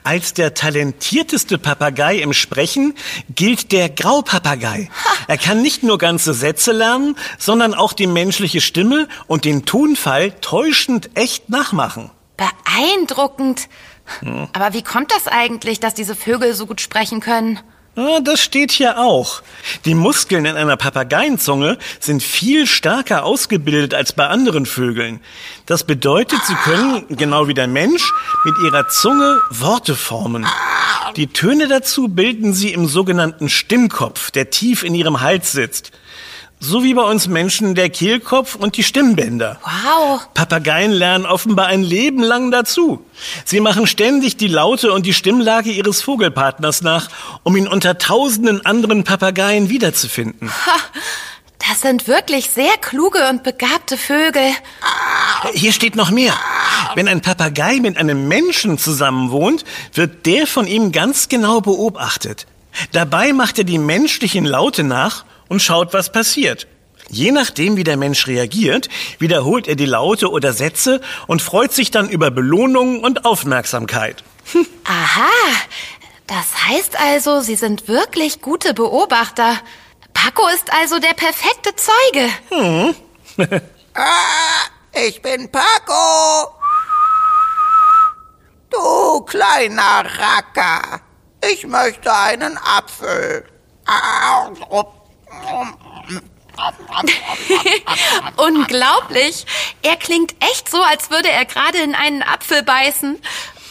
Als 0.03 0.33
der 0.33 0.55
talentierteste 0.55 1.59
Papagei 1.59 2.17
im 2.17 2.33
Sprechen 2.33 2.95
gilt 3.29 3.71
der 3.71 3.89
Graupapagei. 3.89 4.89
Er 5.27 5.37
kann 5.37 5.61
nicht 5.61 5.83
nur 5.83 5.99
ganze 5.99 6.33
Sätze 6.33 6.71
lernen, 6.71 7.15
sondern 7.37 7.75
auch 7.75 7.93
die 7.93 8.07
menschliche 8.07 8.61
Stimme 8.61 9.07
und 9.27 9.45
den 9.45 9.65
Tonfall 9.65 10.31
täuschend 10.41 11.11
echt 11.15 11.49
nachmachen. 11.49 12.09
Beeindruckend. 12.37 13.69
Aber 14.53 14.73
wie 14.73 14.83
kommt 14.83 15.11
das 15.11 15.27
eigentlich, 15.27 15.79
dass 15.79 15.93
diese 15.93 16.15
Vögel 16.15 16.55
so 16.55 16.65
gut 16.65 16.81
sprechen 16.81 17.19
können? 17.21 17.59
Ah, 17.97 18.19
das 18.21 18.41
steht 18.41 18.73
hier 18.73 18.99
auch. 18.99 19.41
Die 19.85 19.93
Muskeln 19.93 20.43
in 20.45 20.57
einer 20.57 20.75
Papageienzunge 20.75 21.77
sind 22.01 22.21
viel 22.21 22.67
stärker 22.67 23.23
ausgebildet 23.23 23.93
als 23.93 24.11
bei 24.11 24.27
anderen 24.27 24.65
Vögeln. 24.65 25.21
Das 25.65 25.85
bedeutet, 25.85 26.39
sie 26.45 26.55
können, 26.55 27.05
genau 27.09 27.47
wie 27.47 27.53
der 27.53 27.67
Mensch, 27.67 28.11
mit 28.43 28.55
ihrer 28.65 28.89
Zunge 28.89 29.39
Worte 29.49 29.95
formen. 29.95 30.45
Die 31.15 31.27
Töne 31.27 31.69
dazu 31.69 32.09
bilden 32.09 32.53
sie 32.53 32.73
im 32.73 32.85
sogenannten 32.87 33.47
Stimmkopf, 33.47 34.29
der 34.29 34.49
tief 34.49 34.83
in 34.83 34.93
ihrem 34.93 35.21
Hals 35.21 35.53
sitzt. 35.53 35.93
So 36.59 36.83
wie 36.83 36.93
bei 36.93 37.03
uns 37.03 37.27
Menschen 37.27 37.75
der 37.75 37.89
Kehlkopf 37.89 38.55
und 38.55 38.77
die 38.77 38.83
Stimmbänder. 38.83 39.59
Wow. 39.63 40.27
Papageien 40.33 40.91
lernen 40.91 41.25
offenbar 41.25 41.67
ein 41.67 41.83
Leben 41.83 42.23
lang 42.23 42.49
dazu. 42.49 43.05
Sie 43.43 43.59
machen 43.59 43.87
ständig 43.87 44.37
die 44.37 44.47
Laute 44.47 44.91
und 44.93 45.05
die 45.05 45.13
Stimmlage 45.13 45.69
ihres 45.69 46.01
Vogelpartners 46.01 46.81
nach, 46.81 47.09
um 47.43 47.55
ihn 47.55 47.67
unter 47.67 47.97
tausenden 47.97 48.65
anderen 48.65 49.03
Papageien 49.03 49.69
wiederzufinden. 49.69 50.49
Das 51.67 51.81
sind 51.81 52.07
wirklich 52.07 52.51
sehr 52.51 52.77
kluge 52.79 53.27
und 53.29 53.43
begabte 53.43 53.97
Vögel. 53.97 54.51
Hier 55.53 55.73
steht 55.73 55.95
noch 55.95 56.11
mehr. 56.11 56.33
Wenn 56.93 57.07
ein 57.07 57.21
Papagei 57.21 57.79
mit 57.79 57.97
einem 57.97 58.27
Menschen 58.27 58.77
zusammenwohnt, 58.77 59.65
wird 59.93 60.25
der 60.25 60.45
von 60.45 60.67
ihm 60.67 60.91
ganz 60.91 61.27
genau 61.27 61.61
beobachtet. 61.61 62.45
Dabei 62.91 63.33
macht 63.33 63.57
er 63.57 63.63
die 63.63 63.79
menschlichen 63.79 64.45
Laute 64.45 64.83
nach 64.83 65.25
und 65.49 65.61
schaut, 65.61 65.93
was 65.93 66.11
passiert. 66.11 66.67
Je 67.09 67.31
nachdem, 67.31 67.77
wie 67.77 67.83
der 67.83 67.97
Mensch 67.97 68.27
reagiert, 68.27 68.89
wiederholt 69.19 69.67
er 69.67 69.75
die 69.75 69.85
Laute 69.85 70.31
oder 70.31 70.53
Sätze 70.53 71.01
und 71.27 71.41
freut 71.41 71.71
sich 71.71 71.91
dann 71.91 72.09
über 72.09 72.31
Belohnungen 72.31 73.03
und 73.03 73.25
Aufmerksamkeit. 73.25 74.23
Aha. 74.85 75.29
Das 76.27 76.67
heißt 76.67 76.99
also, 76.99 77.41
sie 77.41 77.55
sind 77.55 77.87
wirklich 77.87 78.41
gute 78.41 78.73
Beobachter. 78.73 79.59
Paco 80.13 80.47
ist 80.47 80.71
also 80.73 80.97
der 80.99 81.13
perfekte 81.13 81.71
Zeuge. 81.75 82.95
Ah, 83.97 84.67
ich 84.91 85.21
bin 85.21 85.49
Paco. 85.49 86.53
Du 88.69 89.21
kleiner 89.21 90.03
Racker. 90.17 90.99
Ich 91.49 91.65
möchte 91.65 92.13
einen 92.13 92.57
Apfel. 92.57 93.45
Ah, 93.85 94.49
Unglaublich. 98.37 99.45
Er 99.81 99.97
klingt 99.97 100.35
echt 100.51 100.69
so, 100.69 100.81
als 100.81 101.09
würde 101.09 101.29
er 101.29 101.45
gerade 101.45 101.79
in 101.79 101.95
einen 101.95 102.23
Apfel 102.23 102.63
beißen. 102.63 103.17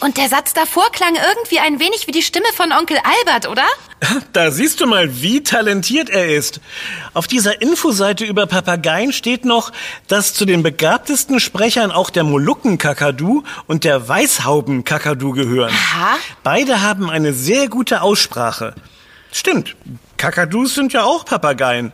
Und 0.01 0.17
der 0.17 0.27
Satz 0.27 0.53
davor 0.53 0.91
klang 0.91 1.15
irgendwie 1.15 1.59
ein 1.59 1.79
wenig 1.79 2.05
wie 2.05 2.11
die 2.11 2.21
Stimme 2.21 2.47
von 2.53 2.71
Onkel 2.71 2.97
Albert, 2.97 3.47
oder? 3.49 3.65
Da 4.33 4.51
siehst 4.51 4.81
du 4.81 4.85
mal, 4.85 5.21
wie 5.21 5.41
talentiert 5.41 6.09
er 6.09 6.35
ist. 6.35 6.59
Auf 7.13 7.27
dieser 7.27 7.61
Infoseite 7.61 8.25
über 8.25 8.45
Papageien 8.45 9.13
steht 9.13 9.45
noch, 9.45 9.71
dass 10.07 10.33
zu 10.33 10.45
den 10.45 10.61
begabtesten 10.61 11.39
Sprechern 11.39 11.91
auch 11.91 12.09
der 12.09 12.23
Molukkenkakadu 12.23 13.43
und 13.67 13.83
der 13.83 14.07
Weißhaubenkakadu 14.07 15.31
gehören. 15.31 15.73
Aha. 15.73 16.17
Beide 16.43 16.81
haben 16.81 17.09
eine 17.09 17.33
sehr 17.33 17.69
gute 17.69 18.01
Aussprache. 18.01 18.75
Stimmt. 19.37 19.75
Kakadus 20.15 20.75
sind 20.75 20.93
ja 20.93 21.03
auch 21.03 21.25
Papageien. 21.25 21.91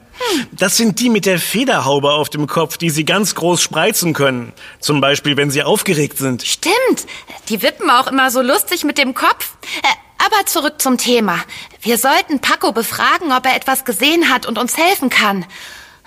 Das 0.51 0.77
sind 0.77 0.99
die 0.99 1.09
mit 1.09 1.25
der 1.25 1.39
Federhaube 1.39 2.11
auf 2.11 2.29
dem 2.29 2.45
Kopf, 2.45 2.77
die 2.77 2.91
sie 2.91 3.03
ganz 3.03 3.33
groß 3.33 3.59
spreizen 3.59 4.13
können. 4.13 4.53
Zum 4.79 5.01
Beispiel, 5.01 5.35
wenn 5.37 5.49
sie 5.49 5.63
aufgeregt 5.63 6.19
sind. 6.19 6.43
Stimmt. 6.43 7.07
Die 7.49 7.63
wippen 7.63 7.89
auch 7.89 8.05
immer 8.05 8.29
so 8.29 8.43
lustig 8.43 8.83
mit 8.83 8.99
dem 8.99 9.15
Kopf. 9.15 9.55
Äh, 9.81 9.87
aber 10.23 10.45
zurück 10.45 10.79
zum 10.79 10.99
Thema. 10.99 11.39
Wir 11.81 11.97
sollten 11.97 12.41
Paco 12.41 12.73
befragen, 12.73 13.31
ob 13.31 13.43
er 13.47 13.55
etwas 13.55 13.85
gesehen 13.85 14.29
hat 14.31 14.45
und 14.45 14.59
uns 14.59 14.77
helfen 14.77 15.09
kann. 15.09 15.43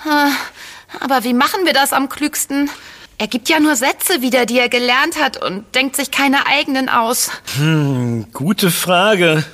Ah, 0.08 0.30
Aber 1.00 1.24
wie 1.24 1.34
machen 1.34 1.66
wir 1.66 1.72
das 1.72 1.92
am 1.92 2.08
klügsten? 2.08 2.70
Er 3.18 3.26
gibt 3.26 3.48
ja 3.48 3.58
nur 3.58 3.74
Sätze 3.74 4.22
wieder, 4.22 4.46
die 4.46 4.60
er 4.60 4.68
gelernt 4.68 5.20
hat 5.20 5.44
und 5.44 5.74
denkt 5.74 5.96
sich 5.96 6.12
keine 6.12 6.46
eigenen 6.46 6.88
aus. 6.88 7.32
Gute 8.32 8.70
Frage. 8.70 9.44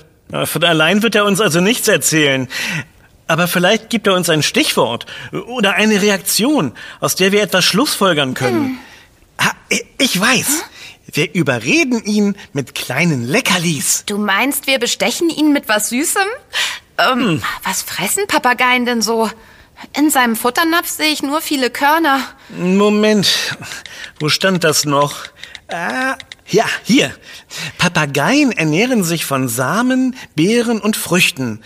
Von 0.45 0.65
allein 0.65 1.03
wird 1.03 1.15
er 1.15 1.25
uns 1.25 1.41
also 1.41 1.61
nichts 1.61 1.89
erzählen. 1.89 2.49
Aber 3.27 3.47
vielleicht 3.49 3.91
gibt 3.91 4.07
er 4.07 4.15
uns 4.15 4.29
ein 4.29 4.43
Stichwort 4.43 5.07
oder 5.47 5.75
eine 5.75 6.03
Reaktion, 6.03 6.73
aus 7.01 7.15
der 7.15 7.31
wir 7.33 7.43
etwas 7.43 7.65
schlussfolgern 7.65 8.35
können. 8.35 8.79
Ah, 9.39 9.53
i- 9.73 9.85
ich 9.99 10.21
weiß. 10.21 10.65
Wir 11.13 11.33
überreden 11.35 12.03
ihn 12.05 12.37
mit 12.53 12.75
kleinen 12.75 13.27
Leckerlis. 13.27 14.05
Du 14.07 14.19
meinst, 14.19 14.67
wir 14.67 14.79
bestechen 14.79 15.29
ihn 15.31 15.53
mit 15.53 15.69
was 15.69 15.89
Süßem? 15.91 16.27
Ähm, 16.99 17.43
Was 17.65 17.83
fressen 17.83 18.27
Papageien 18.27 18.85
denn 18.85 19.03
so? 19.03 19.31
In 19.97 20.11
seinem 20.11 20.37
Futternapf 20.37 20.89
sehe 20.89 21.09
ich 21.13 21.23
nur 21.23 21.41
viele 21.41 21.71
Körner. 21.71 22.21
Moment, 22.51 23.57
wo 24.19 24.29
stand 24.29 24.63
das 24.63 24.85
noch? 24.85 25.15
Ah, 25.73 26.17
ja, 26.49 26.65
hier. 26.85 27.15
Papageien 27.79 28.53
ernähren 28.53 29.05
sich 29.05 29.25
von 29.25 29.49
Samen, 29.49 30.17
Beeren 30.35 30.81
und 30.81 30.97
Früchten. 30.97 31.63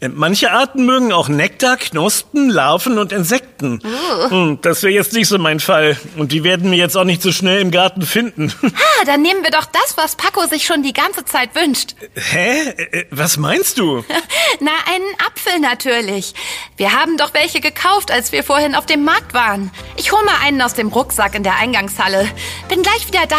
Äh, 0.00 0.08
Manche 0.08 0.50
Arten 0.50 0.84
mögen 0.86 1.12
auch 1.12 1.28
Nektar, 1.28 1.76
Knospen, 1.76 2.48
Larven 2.48 2.98
und 2.98 3.12
Insekten. 3.12 3.82
Hm, 4.28 4.58
Das 4.62 4.82
wäre 4.82 4.92
jetzt 4.92 5.12
nicht 5.12 5.28
so 5.28 5.38
mein 5.38 5.60
Fall. 5.60 5.96
Und 6.16 6.32
die 6.32 6.42
werden 6.44 6.70
wir 6.70 6.78
jetzt 6.78 6.96
auch 6.96 7.04
nicht 7.04 7.22
so 7.22 7.32
schnell 7.32 7.60
im 7.60 7.70
Garten 7.70 8.02
finden. 8.02 8.52
Ah, 9.00 9.04
dann 9.06 9.22
nehmen 9.22 9.42
wir 9.42 9.50
doch 9.50 9.64
das, 9.66 9.96
was 9.96 10.14
Paco 10.16 10.44
sich 10.46 10.66
schon 10.66 10.82
die 10.82 10.92
ganze 10.92 11.24
Zeit 11.24 11.54
wünscht. 11.54 11.94
Hä? 12.14 12.68
Äh, 12.70 13.04
Was 13.10 13.36
meinst 13.38 13.78
du? 13.78 14.04
Na, 14.60 14.70
einen 14.92 15.06
Apfel 15.26 15.58
natürlich. 15.58 16.34
Wir 16.76 16.92
haben 16.92 17.16
doch 17.16 17.32
welche 17.32 17.60
gekauft, 17.60 18.10
als 18.10 18.30
wir 18.32 18.44
vorhin 18.44 18.74
auf 18.74 18.84
dem 18.86 19.04
Markt 19.04 19.32
waren. 19.32 19.70
Ich 19.96 20.12
hol 20.12 20.22
mal 20.24 20.34
einen 20.44 20.60
aus 20.60 20.74
dem 20.74 20.88
Rucksack 20.88 21.34
in 21.34 21.44
der 21.44 21.56
Eingangshalle. 21.56 22.28
Bin 22.68 22.82
gleich 22.82 23.06
wieder 23.08 23.26
da. 23.26 23.36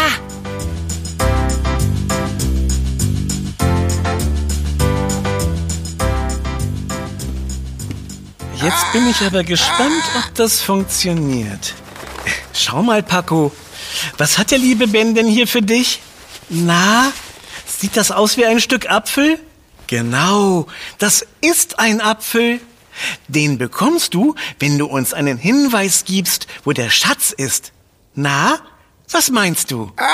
Jetzt 8.62 8.92
bin 8.92 9.08
ich 9.08 9.20
aber 9.22 9.42
gespannt, 9.42 10.04
ob 10.18 10.34
das 10.36 10.60
funktioniert. 10.60 11.74
Schau 12.54 12.82
mal, 12.82 13.02
Paco. 13.02 13.50
Was 14.18 14.38
hat 14.38 14.52
der 14.52 14.58
liebe 14.58 14.86
Ben 14.86 15.16
denn 15.16 15.26
hier 15.26 15.48
für 15.48 15.62
dich? 15.62 16.00
Na, 16.48 17.12
sieht 17.66 17.96
das 17.96 18.12
aus 18.12 18.36
wie 18.36 18.46
ein 18.46 18.60
Stück 18.60 18.88
Apfel? 18.88 19.40
Genau, 19.88 20.68
das 20.98 21.26
ist 21.40 21.80
ein 21.80 22.00
Apfel. 22.00 22.60
Den 23.26 23.58
bekommst 23.58 24.14
du, 24.14 24.36
wenn 24.60 24.78
du 24.78 24.86
uns 24.86 25.12
einen 25.12 25.38
Hinweis 25.38 26.04
gibst, 26.04 26.46
wo 26.64 26.72
der 26.72 26.90
Schatz 26.90 27.32
ist. 27.32 27.72
Na, 28.14 28.60
was 29.10 29.30
meinst 29.30 29.72
du? 29.72 29.90
Ah, 29.96 30.04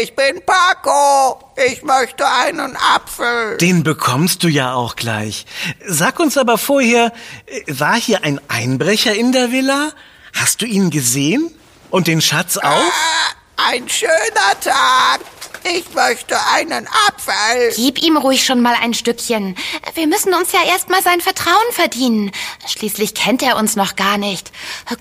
ich 0.00 0.14
bin 0.14 0.40
Paco. 0.46 1.38
Ich 1.68 1.82
möchte 1.82 2.26
einen 2.26 2.76
Apfel. 2.76 3.58
Den 3.58 3.82
bekommst 3.82 4.42
du 4.42 4.48
ja 4.48 4.74
auch 4.74 4.96
gleich. 4.96 5.46
Sag 5.86 6.18
uns 6.20 6.38
aber 6.38 6.58
vorher, 6.58 7.12
äh, 7.46 7.62
war 7.66 7.96
hier 7.96 8.24
ein 8.24 8.40
Einbrecher 8.48 9.14
in 9.14 9.32
der 9.32 9.52
Villa? 9.52 9.92
Hast 10.34 10.62
du 10.62 10.66
ihn 10.66 10.90
gesehen? 10.90 11.54
Und 11.90 12.06
den 12.06 12.22
Schatz 12.22 12.56
auch? 12.56 12.64
Ah, 12.64 13.70
ein 13.70 13.86
schöner 13.88 14.58
Tag. 14.60 15.20
Ich 15.64 15.94
möchte 15.94 16.36
einen 16.54 16.88
Apfel. 17.08 17.72
Gib 17.76 18.02
ihm 18.02 18.16
ruhig 18.16 18.44
schon 18.44 18.60
mal 18.60 18.74
ein 18.82 18.94
Stückchen. 18.94 19.56
Wir 19.94 20.06
müssen 20.06 20.34
uns 20.34 20.52
ja 20.52 20.60
erst 20.66 20.88
mal 20.88 21.02
sein 21.02 21.20
Vertrauen 21.20 21.72
verdienen. 21.72 22.32
Schließlich 22.66 23.14
kennt 23.14 23.42
er 23.42 23.56
uns 23.56 23.76
noch 23.76 23.96
gar 23.96 24.18
nicht. 24.18 24.50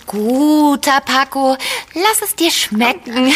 Guter 0.06 1.02
Paco, 1.02 1.58
lass 1.94 2.22
es 2.24 2.36
dir 2.36 2.52
schmecken. 2.52 3.34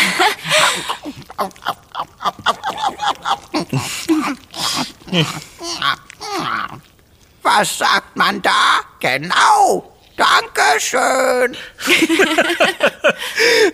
Was 7.41 7.77
sagt 7.77 8.15
man 8.15 8.41
da? 8.41 8.82
Genau. 9.00 9.91
Dankeschön. 10.17 11.58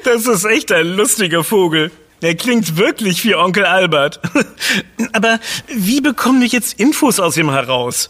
Das 0.04 0.26
ist 0.26 0.46
echt 0.46 0.72
ein 0.72 0.88
lustiger 0.96 1.44
Vogel. 1.44 1.92
Der 2.22 2.36
klingt 2.36 2.78
wirklich 2.78 3.24
wie 3.24 3.36
Onkel 3.36 3.66
Albert. 3.66 4.20
Aber 5.14 5.40
wie 5.68 6.02
bekommen 6.02 6.42
wir 6.42 6.48
jetzt 6.48 6.80
Infos 6.80 7.20
aus 7.20 7.38
ihm 7.38 7.52
heraus? 7.52 8.10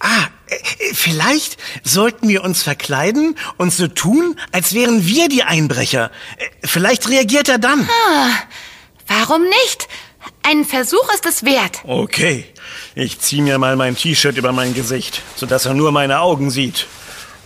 Ah, 0.00 0.26
äh, 0.46 0.56
vielleicht 0.94 1.56
sollten 1.82 2.28
wir 2.28 2.42
uns 2.44 2.62
verkleiden 2.62 3.36
und 3.56 3.72
so 3.72 3.86
tun, 3.88 4.38
als 4.52 4.74
wären 4.74 5.06
wir 5.06 5.28
die 5.28 5.42
Einbrecher. 5.44 6.10
Äh, 6.36 6.66
Vielleicht 6.66 7.08
reagiert 7.08 7.48
er 7.48 7.58
dann. 7.58 7.88
Warum 9.06 9.42
nicht? 9.42 9.88
Ein 10.42 10.64
Versuch 10.64 11.12
ist 11.14 11.26
es 11.26 11.44
wert. 11.44 11.80
Okay, 11.84 12.44
ich 12.94 13.18
zieh 13.20 13.40
mir 13.40 13.58
mal 13.58 13.76
mein 13.76 13.96
T-Shirt 13.96 14.36
über 14.36 14.52
mein 14.52 14.74
Gesicht, 14.74 15.22
sodass 15.36 15.64
er 15.66 15.74
nur 15.74 15.92
meine 15.92 16.20
Augen 16.20 16.50
sieht. 16.50 16.86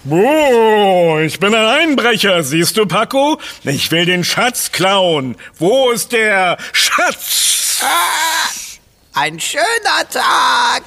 Oh, 0.08 1.18
ich 1.20 1.40
bin 1.40 1.54
ein 1.54 1.66
Einbrecher, 1.66 2.42
siehst 2.42 2.76
du, 2.76 2.86
Paco? 2.86 3.40
Ich 3.64 3.90
will 3.90 4.06
den 4.06 4.24
Schatz 4.24 4.70
klauen. 4.70 5.36
Wo 5.58 5.90
ist 5.90 6.12
der 6.12 6.56
Schatz? 6.72 7.82
Ein 9.14 9.40
schöner 9.40 10.08
Tag. 10.10 10.84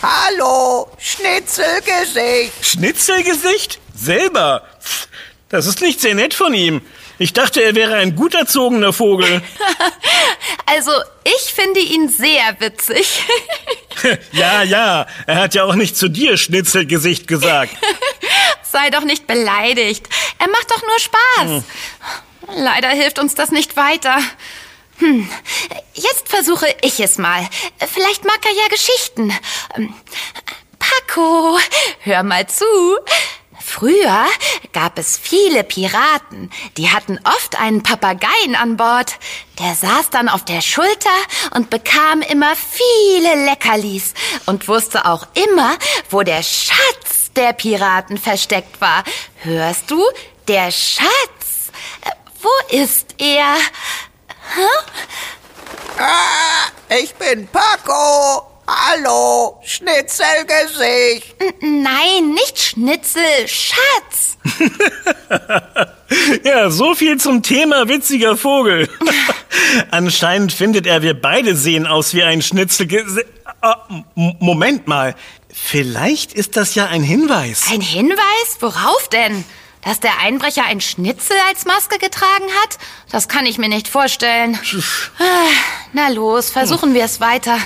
Hallo, 0.00 0.88
Schnitzelgesicht. 0.98 2.52
Schnitzelgesicht? 2.64 3.80
Selber? 3.94 4.62
Pff, 4.80 5.08
Das 5.48 5.66
ist 5.66 5.80
nicht 5.80 6.00
sehr 6.00 6.14
nett 6.14 6.32
von 6.34 6.54
ihm. 6.54 6.82
Ich 7.18 7.32
dachte, 7.32 7.62
er 7.62 7.74
wäre 7.74 7.96
ein 7.96 8.16
gut 8.16 8.34
erzogener 8.34 8.92
Vogel. 8.92 9.42
Also, 10.64 10.90
ich 11.24 11.52
finde 11.52 11.80
ihn 11.80 12.08
sehr 12.08 12.56
witzig. 12.58 13.22
ja, 14.32 14.62
ja, 14.62 15.06
er 15.26 15.36
hat 15.36 15.54
ja 15.54 15.64
auch 15.64 15.74
nicht 15.74 15.98
zu 15.98 16.08
dir 16.08 16.38
Schnitzelgesicht 16.38 17.26
gesagt. 17.26 17.76
Sei 18.72 18.88
doch 18.88 19.04
nicht 19.04 19.26
beleidigt. 19.26 20.08
Er 20.38 20.48
macht 20.48 20.70
doch 20.70 20.82
nur 20.82 20.98
Spaß. 20.98 21.62
Leider 22.56 22.88
hilft 22.88 23.18
uns 23.18 23.34
das 23.34 23.50
nicht 23.50 23.76
weiter. 23.76 24.16
Hm. 24.96 25.28
Jetzt 25.92 26.30
versuche 26.30 26.74
ich 26.80 26.98
es 27.00 27.18
mal. 27.18 27.46
Vielleicht 27.92 28.24
mag 28.24 28.38
er 28.46 28.52
ja 28.52 28.68
Geschichten. 28.68 29.30
Ähm, 29.76 29.92
Paco, 30.78 31.58
hör 32.00 32.22
mal 32.22 32.46
zu. 32.46 32.64
Früher 33.60 34.26
gab 34.72 34.98
es 34.98 35.18
viele 35.18 35.64
Piraten. 35.64 36.50
Die 36.78 36.88
hatten 36.88 37.20
oft 37.24 37.58
einen 37.58 37.82
Papageien 37.82 38.56
an 38.56 38.78
Bord. 38.78 39.18
Der 39.58 39.74
saß 39.74 40.08
dann 40.10 40.30
auf 40.30 40.46
der 40.46 40.62
Schulter 40.62 41.10
und 41.54 41.68
bekam 41.68 42.22
immer 42.22 42.54
viele 42.56 43.44
Leckerlis 43.44 44.14
und 44.46 44.66
wusste 44.66 45.04
auch 45.04 45.26
immer, 45.34 45.76
wo 46.08 46.22
der 46.22 46.42
Schatz 46.42 47.21
der 47.36 47.52
Piraten 47.52 48.18
versteckt 48.18 48.80
war. 48.80 49.04
Hörst 49.42 49.90
du? 49.90 50.02
Der 50.48 50.70
Schatz. 50.70 51.70
Äh, 52.04 52.10
Wo 52.40 52.76
ist 52.76 53.14
er? 53.18 53.56
Ah, 55.98 56.94
ich 57.00 57.14
bin 57.14 57.46
Paco. 57.48 58.48
Hallo, 58.66 59.60
Schnitzelgesicht. 59.64 61.34
Nein, 61.60 62.32
nicht 62.32 62.58
Schnitzel, 62.58 63.46
Schatz. 63.46 64.36
Ja, 66.44 66.70
so 66.70 66.94
viel 66.94 67.16
zum 67.18 67.42
Thema 67.42 67.88
witziger 67.88 68.36
Vogel. 68.36 68.86
Anscheinend 69.90 70.52
findet 70.52 70.86
er, 70.86 71.00
wir 71.00 71.18
beide 71.18 71.56
sehen 71.56 71.86
aus 71.86 72.12
wie 72.12 72.22
ein 72.22 72.42
Schnitzelgesicht. 72.42 73.26
Moment 74.14 74.86
mal, 74.86 75.14
vielleicht 75.52 76.32
ist 76.32 76.56
das 76.56 76.74
ja 76.74 76.86
ein 76.86 77.02
Hinweis. 77.02 77.64
Ein 77.70 77.80
Hinweis? 77.80 78.56
Worauf 78.60 79.08
denn? 79.08 79.44
Dass 79.82 79.98
der 79.98 80.20
Einbrecher 80.20 80.64
ein 80.64 80.80
Schnitzel 80.80 81.36
als 81.48 81.64
Maske 81.64 81.98
getragen 81.98 82.46
hat? 82.62 82.78
Das 83.10 83.28
kann 83.28 83.46
ich 83.46 83.58
mir 83.58 83.68
nicht 83.68 83.88
vorstellen. 83.88 84.58
Ah, 85.18 85.24
Na 85.92 86.08
los, 86.08 86.50
versuchen 86.50 86.94
wir 86.94 87.04
es 87.04 87.20
weiter. 87.20 87.58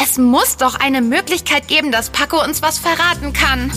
Es 0.00 0.16
muss 0.18 0.56
doch 0.56 0.76
eine 0.76 1.02
Möglichkeit 1.02 1.66
geben, 1.66 1.90
dass 1.90 2.10
Paco 2.10 2.42
uns 2.42 2.62
was 2.62 2.78
verraten 2.78 3.32
kann. 3.32 3.72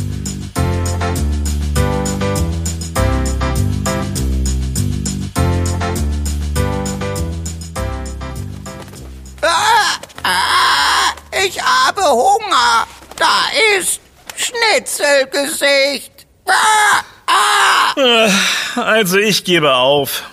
Hunger. 12.58 12.88
Da 13.17 13.78
ist 13.78 14.00
Schnitzelgesicht. 14.36 16.12
Ah, 16.46 17.04
ah. 17.28 18.82
Also 18.82 19.17
ich 19.17 19.43
gebe 19.43 19.76
auf. 19.76 20.24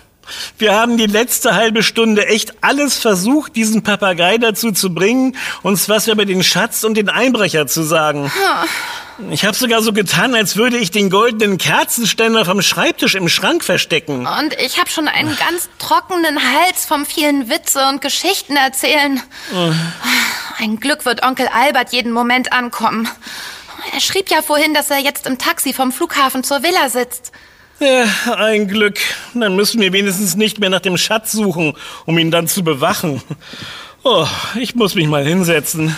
Wir 0.57 0.75
haben 0.75 0.97
die 0.97 1.07
letzte 1.07 1.55
halbe 1.55 1.83
Stunde 1.83 2.27
echt 2.27 2.55
alles 2.63 2.97
versucht, 2.97 3.57
diesen 3.57 3.83
Papagei 3.83 4.39
dazu 4.39 4.73
zu 4.73 4.95
bringen, 4.95 5.37
uns 5.63 5.89
was 5.89 6.09
über 6.09 6.25
den 6.25 6.43
Schatz 6.43 6.83
und 6.85 6.95
den 6.95 7.11
Einbrecher 7.11 7.67
zu 7.67 7.83
sagen. 7.83 8.33
Ich 9.31 9.45
habe 9.45 9.55
sogar 9.55 9.83
so 9.83 9.93
getan, 9.93 10.35
als 10.35 10.57
würde 10.57 10.77
ich 10.79 10.91
den 10.91 11.09
goldenen 11.11 11.59
Kerzenständer 11.59 12.45
vom 12.45 12.63
Schreibtisch 12.63 13.15
im 13.15 13.29
Schrank 13.29 13.63
verstecken. 13.63 14.27
Und 14.27 14.55
ich 14.59 14.79
habe 14.81 14.91
schon 14.91 15.09
einen 15.09 15.37
ganz 15.37 15.69
trockenen 15.79 16.41
Hals 16.41 16.85
vom 16.87 17.07
vielen 17.07 17.49
Witze 17.51 17.87
und 17.89 18.01
Geschichten 18.01 18.57
erzählen. 18.57 19.23
Ein 20.59 20.79
Glück 20.79 21.05
wird 21.05 21.23
Onkel 21.25 21.49
Albert 21.49 21.93
jeden 21.93 22.12
Moment 22.12 22.53
ankommen. 22.53 23.09
Er 23.93 24.01
schrieb 24.01 24.31
ja 24.31 24.43
vorhin, 24.43 24.75
dass 24.75 24.90
er 24.90 24.99
jetzt 24.99 25.27
im 25.27 25.38
Taxi 25.38 25.73
vom 25.73 25.93
Flughafen 25.93 26.45
zur 26.45 26.62
Villa 26.62 26.88
sitzt. 26.88 27.33
Ja, 27.81 28.07
ein 28.37 28.69
Glück. 28.69 28.99
Dann 29.35 29.57
müssen 29.57 29.81
wir 29.81 29.93
wenigstens 29.93 30.37
nicht 30.37 30.59
mehr 30.61 30.71
nach 30.71 30.81
dem 30.81 30.97
Schatz 30.97 31.33
suchen, 31.33 31.77
um 32.07 32.19
ihn 32.19 32.31
dann 32.31 32.47
zu 32.47 32.62
bewachen. 32.62 33.23
Oh, 34.05 34.27
ich 34.55 34.75
muss 34.75 34.95
mich 34.95 35.07
mal 35.07 35.25
hinsetzen. 35.25 35.97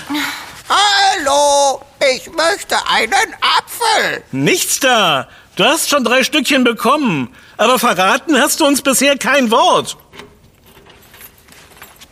Hallo, 0.69 1.83
ich 2.14 2.31
möchte 2.33 2.77
einen 2.88 3.35
Apfel. 3.40 4.23
Nichts 4.33 4.81
da. 4.81 5.29
Du 5.57 5.64
hast 5.64 5.90
schon 5.90 6.05
drei 6.05 6.23
Stückchen 6.23 6.64
bekommen. 6.64 7.35
Aber 7.57 7.79
verraten 7.79 8.40
hast 8.40 8.61
du 8.61 8.66
uns 8.66 8.83
bisher 8.83 9.16
kein 9.19 9.51
Wort. 9.51 9.97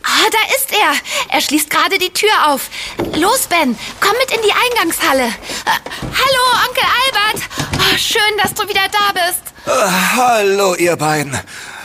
Ah, 0.05 0.29
da 0.31 0.55
ist 0.55 0.71
er. 0.71 0.93
Er 1.35 1.41
schließt 1.41 1.69
gerade 1.69 1.97
die 1.97 2.13
Tür 2.13 2.29
auf. 2.47 2.69
Los, 3.15 3.47
Ben, 3.47 3.77
komm 3.99 4.13
mit 4.19 4.31
in 4.31 4.41
die 4.43 4.51
Eingangshalle. 4.53 5.23
Äh, 5.25 5.79
hallo, 6.01 6.67
Onkel 6.67 6.83
Albert. 7.05 7.49
Oh, 7.79 7.97
schön, 7.97 8.37
dass 8.41 8.53
du 8.53 8.67
wieder 8.67 8.87
da 8.91 9.11
bist. 9.13 9.41
Ah, 9.67 10.15
Hallo, 10.15 10.75
ihr 10.75 10.95
beiden. 10.95 11.39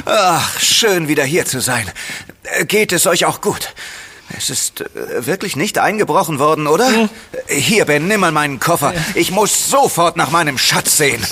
Ach, 0.04 0.61
schön 0.61 1.09
wieder 1.09 1.24
hier 1.24 1.46
zu 1.46 1.61
sein. 1.61 1.90
Äh, 2.42 2.64
Geht 2.66 2.92
es 2.92 3.06
euch 3.06 3.24
auch 3.24 3.40
gut? 3.40 3.72
Es 4.37 4.51
ist 4.51 4.81
äh, 4.81 5.27
wirklich 5.27 5.57
nicht 5.57 5.79
eingebrochen 5.79 6.38
worden, 6.38 6.66
oder? 6.66 7.09
Hier, 7.49 7.85
Ben, 7.85 8.07
nimm 8.09 8.21
mal 8.21 8.33
meinen 8.33 8.61
Koffer. 8.61 8.95
Ich 9.14 9.31
muss 9.31 9.69
sofort 9.69 10.16
nach 10.16 10.31
meinem 10.31 10.59
Schatz 10.59 10.97
sehen. 10.97 11.25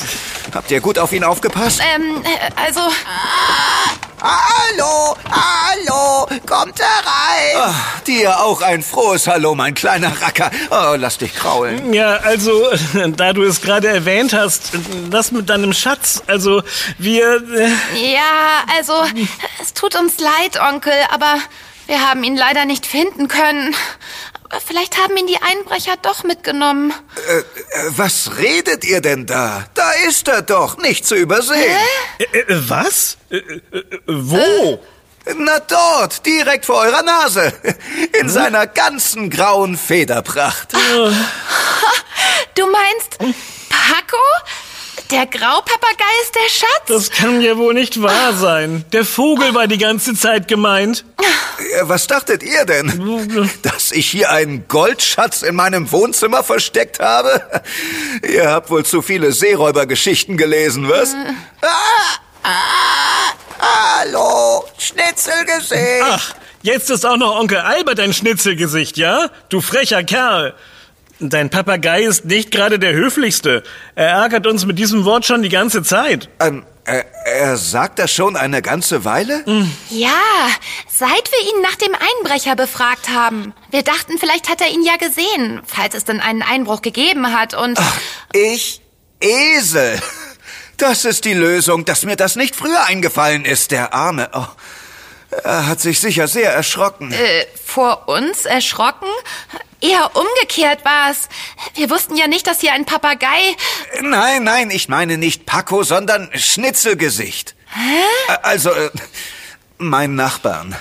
Habt 0.54 0.70
ihr 0.70 0.80
gut 0.80 0.98
auf 0.98 1.12
ihn 1.12 1.24
aufgepasst? 1.24 1.80
Ähm, 1.94 2.22
äh, 2.24 2.50
also, 2.60 2.80
Hallo, 4.20 5.16
hallo, 5.30 6.26
kommt 6.44 6.80
herein. 6.80 7.56
Ach, 7.56 8.00
dir 8.00 8.40
auch 8.40 8.62
ein 8.62 8.82
frohes 8.82 9.28
Hallo, 9.28 9.54
mein 9.54 9.74
kleiner 9.74 10.10
Racker. 10.20 10.50
Oh, 10.70 10.94
lass 10.96 11.18
dich 11.18 11.36
kraulen. 11.36 11.92
Ja, 11.92 12.16
also, 12.16 12.68
da 13.16 13.32
du 13.32 13.44
es 13.44 13.60
gerade 13.60 13.86
erwähnt 13.86 14.32
hast, 14.32 14.72
das 15.10 15.30
mit 15.30 15.48
deinem 15.48 15.72
Schatz, 15.72 16.20
also, 16.26 16.62
wir... 16.98 17.36
Äh, 17.54 18.12
Ja, 18.12 18.64
also, 18.76 18.94
es 19.62 19.72
tut 19.72 19.94
uns 19.94 20.18
leid, 20.18 20.58
Onkel, 20.60 20.92
aber 21.10 21.36
wir 21.88 22.08
haben 22.08 22.22
ihn 22.22 22.36
leider 22.36 22.64
nicht 22.64 22.86
finden 22.86 23.26
können. 23.28 23.74
Aber 24.44 24.60
Vielleicht 24.60 24.96
haben 24.96 25.16
ihn 25.16 25.26
die 25.26 25.40
Einbrecher 25.42 25.94
doch 26.00 26.22
mitgenommen. 26.24 26.92
Äh, 27.28 27.42
was 27.96 28.38
redet 28.38 28.84
ihr 28.84 29.00
denn 29.00 29.26
da? 29.26 29.66
Da 29.74 29.90
ist 30.06 30.28
er 30.28 30.42
doch, 30.42 30.78
nicht 30.78 31.06
zu 31.06 31.16
übersehen. 31.16 31.76
äh, 32.18 32.24
äh, 32.38 32.44
was? 32.68 33.18
Äh, 33.30 33.36
äh, 33.36 33.56
äh, 33.72 34.00
wo? 34.06 34.82
Na 35.36 35.58
dort, 35.60 36.24
direkt 36.24 36.64
vor 36.64 36.76
eurer 36.76 37.02
Nase. 37.02 37.52
In 38.18 38.30
seiner 38.30 38.66
ganzen 38.66 39.28
grauen 39.30 39.76
Federpracht. 39.76 40.72
Du 42.54 42.66
meinst 42.66 43.18
Paco? 43.68 44.16
Der 45.10 45.26
Graupapagei 45.26 46.04
ist 46.22 46.34
der 46.34 46.48
Schatz? 46.50 46.82
Das 46.86 47.10
kann 47.10 47.40
ja 47.40 47.56
wohl 47.56 47.72
nicht 47.74 48.02
wahr 48.02 48.34
sein. 48.34 48.84
Der 48.92 49.04
Vogel 49.04 49.54
war 49.54 49.66
die 49.66 49.78
ganze 49.78 50.14
Zeit 50.14 50.48
gemeint. 50.48 51.04
Äh, 51.18 51.82
Was 51.82 52.06
dachtet 52.06 52.42
ihr 52.42 52.64
denn? 52.66 53.48
Dass 53.62 53.90
ich 53.92 54.10
hier 54.10 54.30
einen 54.30 54.68
Goldschatz 54.68 55.42
in 55.42 55.54
meinem 55.54 55.90
Wohnzimmer 55.92 56.44
versteckt 56.44 57.00
habe? 57.00 57.42
Ihr 58.28 58.50
habt 58.50 58.70
wohl 58.70 58.84
zu 58.84 59.00
viele 59.02 59.32
Seeräubergeschichten 59.32 60.36
gelesen, 60.36 60.88
was? 60.88 61.14
Hallo, 63.60 64.64
Schnitzelgesicht. 64.78 66.02
Ach, 66.04 66.34
jetzt 66.62 66.90
ist 66.90 67.04
auch 67.06 67.16
noch 67.16 67.38
Onkel 67.38 67.58
Albert 67.58 68.00
ein 68.00 68.12
Schnitzelgesicht, 68.12 68.96
ja? 68.96 69.30
Du 69.48 69.60
frecher 69.60 70.04
Kerl. 70.04 70.54
Dein 71.20 71.50
Papagei 71.50 72.02
ist 72.02 72.26
nicht 72.26 72.50
gerade 72.52 72.78
der 72.78 72.92
höflichste. 72.92 73.64
Er 73.96 74.08
ärgert 74.08 74.46
uns 74.46 74.66
mit 74.66 74.78
diesem 74.78 75.04
Wort 75.04 75.26
schon 75.26 75.42
die 75.42 75.48
ganze 75.48 75.82
Zeit. 75.82 76.28
Ähm, 76.38 76.64
er, 76.84 77.04
er 77.26 77.56
sagt 77.56 77.98
das 77.98 78.12
schon 78.12 78.36
eine 78.36 78.62
ganze 78.62 79.04
Weile? 79.04 79.42
Ja, 79.90 80.10
seit 80.88 81.08
wir 81.08 81.40
ihn 81.40 81.62
nach 81.62 81.74
dem 81.74 81.92
Einbrecher 81.94 82.54
befragt 82.54 83.08
haben. 83.08 83.52
Wir 83.70 83.82
dachten, 83.82 84.18
vielleicht 84.18 84.48
hat 84.48 84.60
er 84.60 84.68
ihn 84.68 84.84
ja 84.84 84.96
gesehen, 84.96 85.60
falls 85.66 85.94
es 85.94 86.04
denn 86.04 86.20
einen 86.20 86.42
Einbruch 86.42 86.82
gegeben 86.82 87.36
hat 87.36 87.54
und... 87.54 87.78
Ich 88.32 88.80
Esel. 89.20 90.00
Das 90.76 91.04
ist 91.04 91.24
die 91.24 91.34
Lösung, 91.34 91.84
dass 91.84 92.04
mir 92.04 92.14
das 92.14 92.36
nicht 92.36 92.54
früher 92.54 92.84
eingefallen 92.84 93.44
ist, 93.44 93.72
der 93.72 93.92
Arme. 93.92 94.30
Oh, 94.32 94.46
er 95.30 95.66
hat 95.66 95.80
sich 95.80 96.00
sicher 96.00 96.28
sehr 96.28 96.52
erschrocken. 96.52 97.12
Äh, 97.12 97.46
vor 97.64 98.08
uns 98.08 98.44
erschrocken? 98.44 99.08
Eher 99.80 100.10
umgekehrt 100.16 100.84
war's. 100.84 101.28
Wir 101.74 101.90
wussten 101.90 102.16
ja 102.16 102.26
nicht, 102.26 102.46
dass 102.46 102.60
hier 102.60 102.72
ein 102.72 102.84
Papagei... 102.84 103.56
Nein, 104.00 104.42
nein, 104.42 104.70
ich 104.70 104.88
meine 104.88 105.18
nicht 105.18 105.46
Paco, 105.46 105.84
sondern 105.84 106.30
Schnitzelgesicht. 106.34 107.54
Hä? 107.72 108.34
Also, 108.42 108.70
äh, 108.70 108.90
mein 109.78 110.16
Nachbarn. 110.16 110.74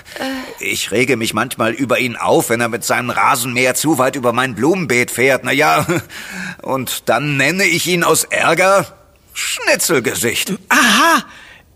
Ich 0.60 0.92
rege 0.92 1.18
mich 1.18 1.34
manchmal 1.34 1.74
über 1.74 2.00
ihn 2.00 2.16
auf, 2.16 2.50
wenn 2.50 2.62
er 2.62 2.70
mit 2.70 2.84
seinem 2.84 3.12
Rasenmäher 3.12 3.76
zu 3.76 4.00
weit 4.00 4.16
über 4.16 4.34
mein 4.34 4.56
Blumenbeet 4.56 5.12
fährt. 5.12 5.44
Na 5.44 5.52
ja, 5.52 5.86
und 6.64 7.08
dann 7.10 7.38
nenne 7.38 7.66
ich 7.66 7.86
ihn 7.88 8.04
aus 8.04 8.24
Ärger 8.24 8.98
Schnitzelgesicht. 9.34 10.54
Aha, 10.70 11.24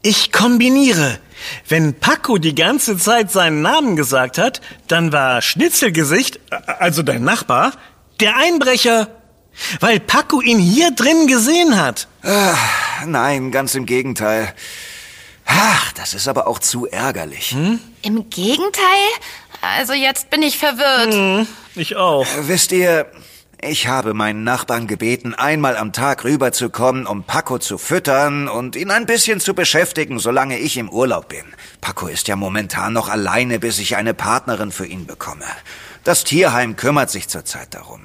ich 0.02 0.32
kombiniere. 0.32 1.20
Wenn 1.68 2.00
Paco 2.00 2.38
die 2.38 2.56
ganze 2.56 2.98
Zeit 2.98 3.32
seinen 3.32 3.62
Namen 3.62 3.96
gesagt 3.96 4.38
hat, 4.38 4.62
dann 4.88 5.12
war 5.12 5.42
Schnitzelgesicht, 5.42 6.40
äh, 6.52 6.56
also 6.80 7.04
dein 7.04 7.24
Nachbar, 7.24 7.74
der 8.20 8.38
Einbrecher. 8.38 9.08
Weil 9.82 10.00
Paco 10.00 10.40
ihn 10.42 10.60
hier 10.60 10.92
drin 10.92 11.28
gesehen 11.28 11.80
hat. 11.80 12.08
Ah, 12.24 12.56
nein, 13.06 13.52
ganz 13.52 13.76
im 13.76 13.86
Gegenteil. 13.86 14.54
Ach, 15.46 15.92
das 15.94 16.14
ist 16.14 16.28
aber 16.30 16.48
auch 16.48 16.60
zu 16.60 16.88
ärgerlich. 16.88 17.54
Im 18.02 18.30
Gegenteil? 18.30 19.08
Also 19.62 19.94
jetzt 19.94 20.30
bin 20.30 20.42
ich 20.42 20.58
verwirrt. 20.58 21.48
Ich 21.76 21.96
auch. 21.98 22.26
Wisst 22.44 22.72
ihr, 22.72 23.12
ich 23.64 23.88
habe 23.88 24.14
meinen 24.14 24.44
Nachbarn 24.44 24.88
gebeten, 24.88 25.36
einmal 25.36 25.78
am 25.78 25.94
Tag 25.94 26.24
rüberzukommen, 26.24 27.06
um 27.06 27.24
Paco 27.24 27.60
zu 27.60 27.78
füttern 27.78 28.48
und 28.48 28.76
ihn 28.76 28.90
ein 28.90 29.06
bisschen 29.06 29.40
zu 29.40 29.54
beschäftigen, 29.54 30.20
solange 30.20 30.58
ich 30.58 30.78
im 30.78 30.90
Urlaub 30.90 31.30
bin. 31.30 31.46
Paco 31.80 32.08
ist 32.08 32.28
ja 32.28 32.36
momentan 32.36 32.94
noch 32.94 33.08
alleine, 33.10 33.60
bis 33.60 33.78
ich 33.80 33.96
eine 33.96 34.14
Partnerin 34.14 34.72
für 34.72 34.88
ihn 34.88 35.06
bekomme. 35.06 35.46
Das 36.04 36.24
Tierheim 36.24 36.76
kümmert 36.76 37.12
sich 37.12 37.28
zurzeit 37.28 37.76
darum. 37.76 38.02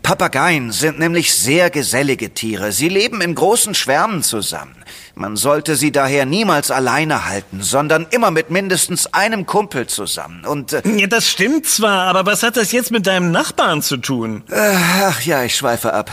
Papageien 0.00 0.72
sind 0.72 0.98
nämlich 0.98 1.34
sehr 1.34 1.68
gesellige 1.70 2.32
Tiere. 2.32 2.72
Sie 2.72 2.88
leben 2.88 3.20
in 3.20 3.34
großen 3.34 3.74
Schwärmen 3.74 4.22
zusammen. 4.22 4.76
Man 5.14 5.36
sollte 5.36 5.76
sie 5.76 5.92
daher 5.92 6.24
niemals 6.24 6.70
alleine 6.70 7.26
halten, 7.26 7.60
sondern 7.62 8.06
immer 8.10 8.30
mit 8.30 8.50
mindestens 8.50 9.12
einem 9.12 9.44
Kumpel 9.44 9.86
zusammen. 9.86 10.46
Und 10.46 10.72
äh, 10.72 10.82
Ja, 10.96 11.06
das 11.06 11.28
stimmt 11.28 11.66
zwar, 11.66 12.06
aber 12.06 12.24
was 12.24 12.42
hat 12.42 12.56
das 12.56 12.72
jetzt 12.72 12.90
mit 12.90 13.06
deinem 13.06 13.30
Nachbarn 13.30 13.82
zu 13.82 13.98
tun? 13.98 14.42
Ach 14.50 15.20
ja, 15.22 15.42
ich 15.44 15.54
schweife 15.54 15.92
ab. 15.92 16.10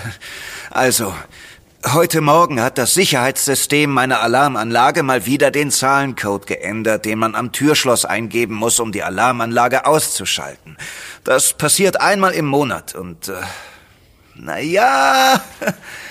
Also, 0.71 1.13
heute 1.85 2.21
Morgen 2.21 2.61
hat 2.61 2.77
das 2.77 2.93
Sicherheitssystem 2.93 3.89
meiner 3.89 4.21
Alarmanlage 4.21 5.03
mal 5.03 5.25
wieder 5.25 5.49
den 5.49 5.71
Zahlencode 5.71 6.45
geändert, 6.45 7.05
den 7.05 7.19
man 7.19 7.35
am 7.35 7.51
Türschloss 7.51 8.05
eingeben 8.05 8.55
muss, 8.55 8.79
um 8.79 8.91
die 8.91 9.03
Alarmanlage 9.03 9.85
auszuschalten. 9.85 10.77
Das 11.23 11.53
passiert 11.53 12.01
einmal 12.01 12.33
im 12.33 12.45
Monat 12.45 12.95
und, 12.95 13.29
äh, 13.29 13.33
na 14.35 14.59
ja, 14.59 15.41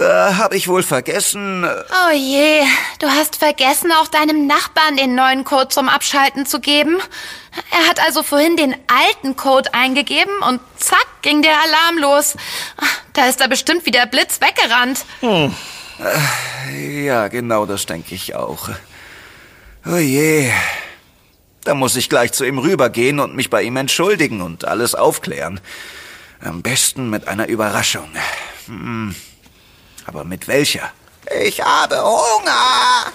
da 0.00 0.36
habe 0.38 0.56
ich 0.56 0.66
wohl 0.66 0.82
vergessen. 0.82 1.64
äh, 1.64 1.84
Oh 1.90 2.14
je, 2.14 2.62
du 3.00 3.08
hast 3.08 3.36
vergessen, 3.36 3.92
auch 3.92 4.08
deinem 4.08 4.46
Nachbarn 4.46 4.96
den 4.96 5.14
neuen 5.14 5.44
Code 5.44 5.68
zum 5.68 5.88
Abschalten 5.88 6.46
zu 6.46 6.60
geben. 6.60 6.96
Er 7.70 7.88
hat 7.88 8.00
also 8.04 8.22
vorhin 8.22 8.56
den 8.56 8.74
alten 8.86 9.36
Code 9.36 9.74
eingegeben 9.74 10.32
und 10.48 10.60
zack 10.76 11.06
ging 11.22 11.42
der 11.42 11.52
Alarm 11.52 11.98
los. 11.98 12.36
Da 13.12 13.26
ist 13.26 13.40
er 13.40 13.48
bestimmt 13.48 13.84
wie 13.84 13.90
der 13.90 14.06
Blitz 14.06 14.40
weggerannt. 14.40 15.04
Ja, 17.04 17.28
genau 17.28 17.66
das 17.66 17.84
denke 17.86 18.14
ich 18.14 18.34
auch. 18.34 18.70
Oh 19.84 19.96
je. 19.96 20.50
Da 21.64 21.74
muss 21.74 21.96
ich 21.96 22.08
gleich 22.08 22.32
zu 22.32 22.44
ihm 22.44 22.58
rübergehen 22.58 23.20
und 23.20 23.36
mich 23.36 23.50
bei 23.50 23.62
ihm 23.62 23.76
entschuldigen 23.76 24.40
und 24.40 24.64
alles 24.64 24.94
aufklären. 24.94 25.60
Am 26.42 26.62
besten 26.62 27.10
mit 27.10 27.28
einer 27.28 27.48
Überraschung. 27.48 28.08
Hm. 28.66 29.14
Aber 30.10 30.24
mit 30.24 30.48
welcher? 30.48 30.90
Ich 31.40 31.62
habe 31.62 32.02
Hunger. 32.02 33.12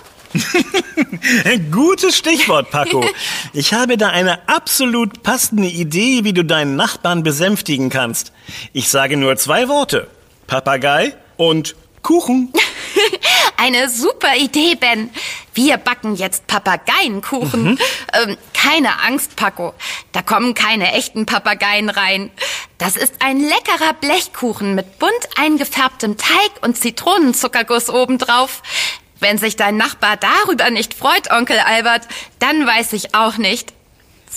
Gutes 1.72 2.18
Stichwort, 2.18 2.72
Paco. 2.72 3.04
Ich 3.52 3.74
habe 3.74 3.98
da 3.98 4.12
eine 4.12 4.48
absolut 4.48 5.22
passende 5.22 5.68
Idee, 5.68 6.24
wie 6.24 6.32
du 6.32 6.46
deinen 6.46 6.78
Nachbarn 6.78 7.22
besänftigen 7.22 7.90
kannst. 7.90 8.32
Ich 8.72 8.88
sage 8.88 9.18
nur 9.18 9.36
zwei 9.36 9.68
Worte. 9.68 10.08
Papagei 10.48 11.14
und 11.36 11.76
Kuchen. 12.02 12.54
Eine 13.58 13.90
super 13.90 14.36
Idee, 14.36 14.76
Ben. 14.76 15.10
Wir 15.54 15.78
backen 15.78 16.16
jetzt 16.16 16.48
Papageienkuchen. 16.48 17.80
Ähm, 18.14 18.38
keine 18.54 19.02
Angst, 19.04 19.36
Paco. 19.36 19.74
Da 20.12 20.22
kommen 20.22 20.54
keine 20.54 20.94
echten 20.94 21.26
Papageien 21.26 21.90
rein. 21.90 22.32
Das 22.78 22.96
ist 22.96 23.16
ein 23.20 23.40
leckerer 23.40 23.94
Blechkuchen 23.94 24.76
mit 24.76 25.00
bunt 25.00 25.12
eingefärbtem 25.38 26.18
Teig 26.18 26.52
und 26.62 26.78
Zitronenzuckerguss 26.78 27.90
obendrauf. 27.90 28.62
Wenn 29.20 29.38
sich 29.38 29.56
dein 29.56 29.78
Nachbar 29.78 30.18
darüber 30.18 30.70
nicht 30.70 30.94
freut, 30.94 31.32
Onkel 31.32 31.60
Albert, 31.60 32.08
dann 32.40 32.66
weiß 32.68 32.94
ich 32.94 33.16
auch 33.16 33.38
nicht. 33.38 33.74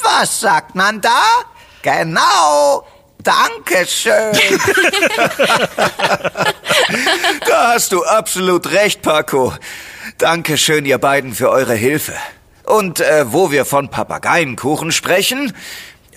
Was 0.03 0.41
sagt 0.41 0.75
man 0.75 1.01
da? 1.01 1.23
Genau. 1.83 2.87
Dankeschön. 3.23 4.33
Da 7.47 7.73
hast 7.73 7.93
du 7.93 8.05
absolut 8.05 8.73
recht, 8.73 9.03
Paco. 9.03 9.53
Dankeschön, 10.17 10.87
ihr 10.87 10.99
beiden, 10.99 11.35
für 11.35 11.51
eure 11.51 11.75
Hilfe. 11.75 12.15
Und 12.65 13.01
äh, 13.01 13.33
wo 13.33 13.51
wir 13.51 13.65
von 13.65 13.91
Papageienkuchen 13.91 14.93
sprechen, 14.93 15.53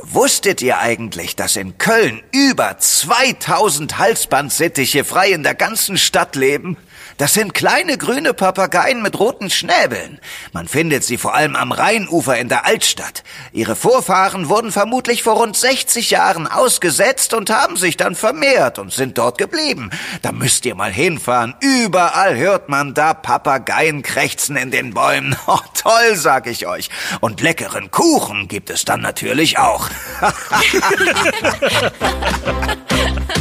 wusstet 0.01 0.61
ihr 0.61 0.79
eigentlich, 0.79 1.35
dass 1.35 1.55
in 1.55 1.77
Köln 1.77 2.21
über 2.31 2.77
2000 2.77 3.97
Halsbandsittiche 3.97 5.03
frei 5.03 5.31
in 5.31 5.43
der 5.43 5.55
ganzen 5.55 5.97
Stadt 5.97 6.35
leben? 6.35 6.77
Das 7.21 7.35
sind 7.35 7.53
kleine 7.53 7.99
grüne 7.99 8.33
Papageien 8.33 9.03
mit 9.03 9.19
roten 9.19 9.51
Schnäbeln. 9.51 10.19
Man 10.53 10.67
findet 10.67 11.03
sie 11.03 11.19
vor 11.19 11.35
allem 11.35 11.55
am 11.55 11.71
Rheinufer 11.71 12.35
in 12.39 12.49
der 12.49 12.65
Altstadt. 12.65 13.23
Ihre 13.51 13.75
Vorfahren 13.75 14.49
wurden 14.49 14.71
vermutlich 14.71 15.21
vor 15.21 15.35
rund 15.35 15.55
60 15.55 16.09
Jahren 16.09 16.47
ausgesetzt 16.47 17.35
und 17.35 17.51
haben 17.51 17.77
sich 17.77 17.95
dann 17.95 18.15
vermehrt 18.15 18.79
und 18.79 18.91
sind 18.91 19.19
dort 19.19 19.37
geblieben. 19.37 19.91
Da 20.23 20.31
müsst 20.31 20.65
ihr 20.65 20.73
mal 20.73 20.91
hinfahren. 20.91 21.53
Überall 21.59 22.37
hört 22.37 22.69
man 22.69 22.95
da 22.95 23.13
Papageien 23.13 24.01
krächzen 24.01 24.55
in 24.55 24.71
den 24.71 24.95
Bäumen. 24.95 25.35
Oh, 25.45 25.59
toll, 25.75 26.15
sag 26.15 26.47
ich 26.47 26.65
euch. 26.65 26.89
Und 27.19 27.41
leckeren 27.41 27.91
Kuchen 27.91 28.47
gibt 28.47 28.71
es 28.71 28.85
dann 28.85 29.01
natürlich 29.01 29.59
auch. 29.59 29.89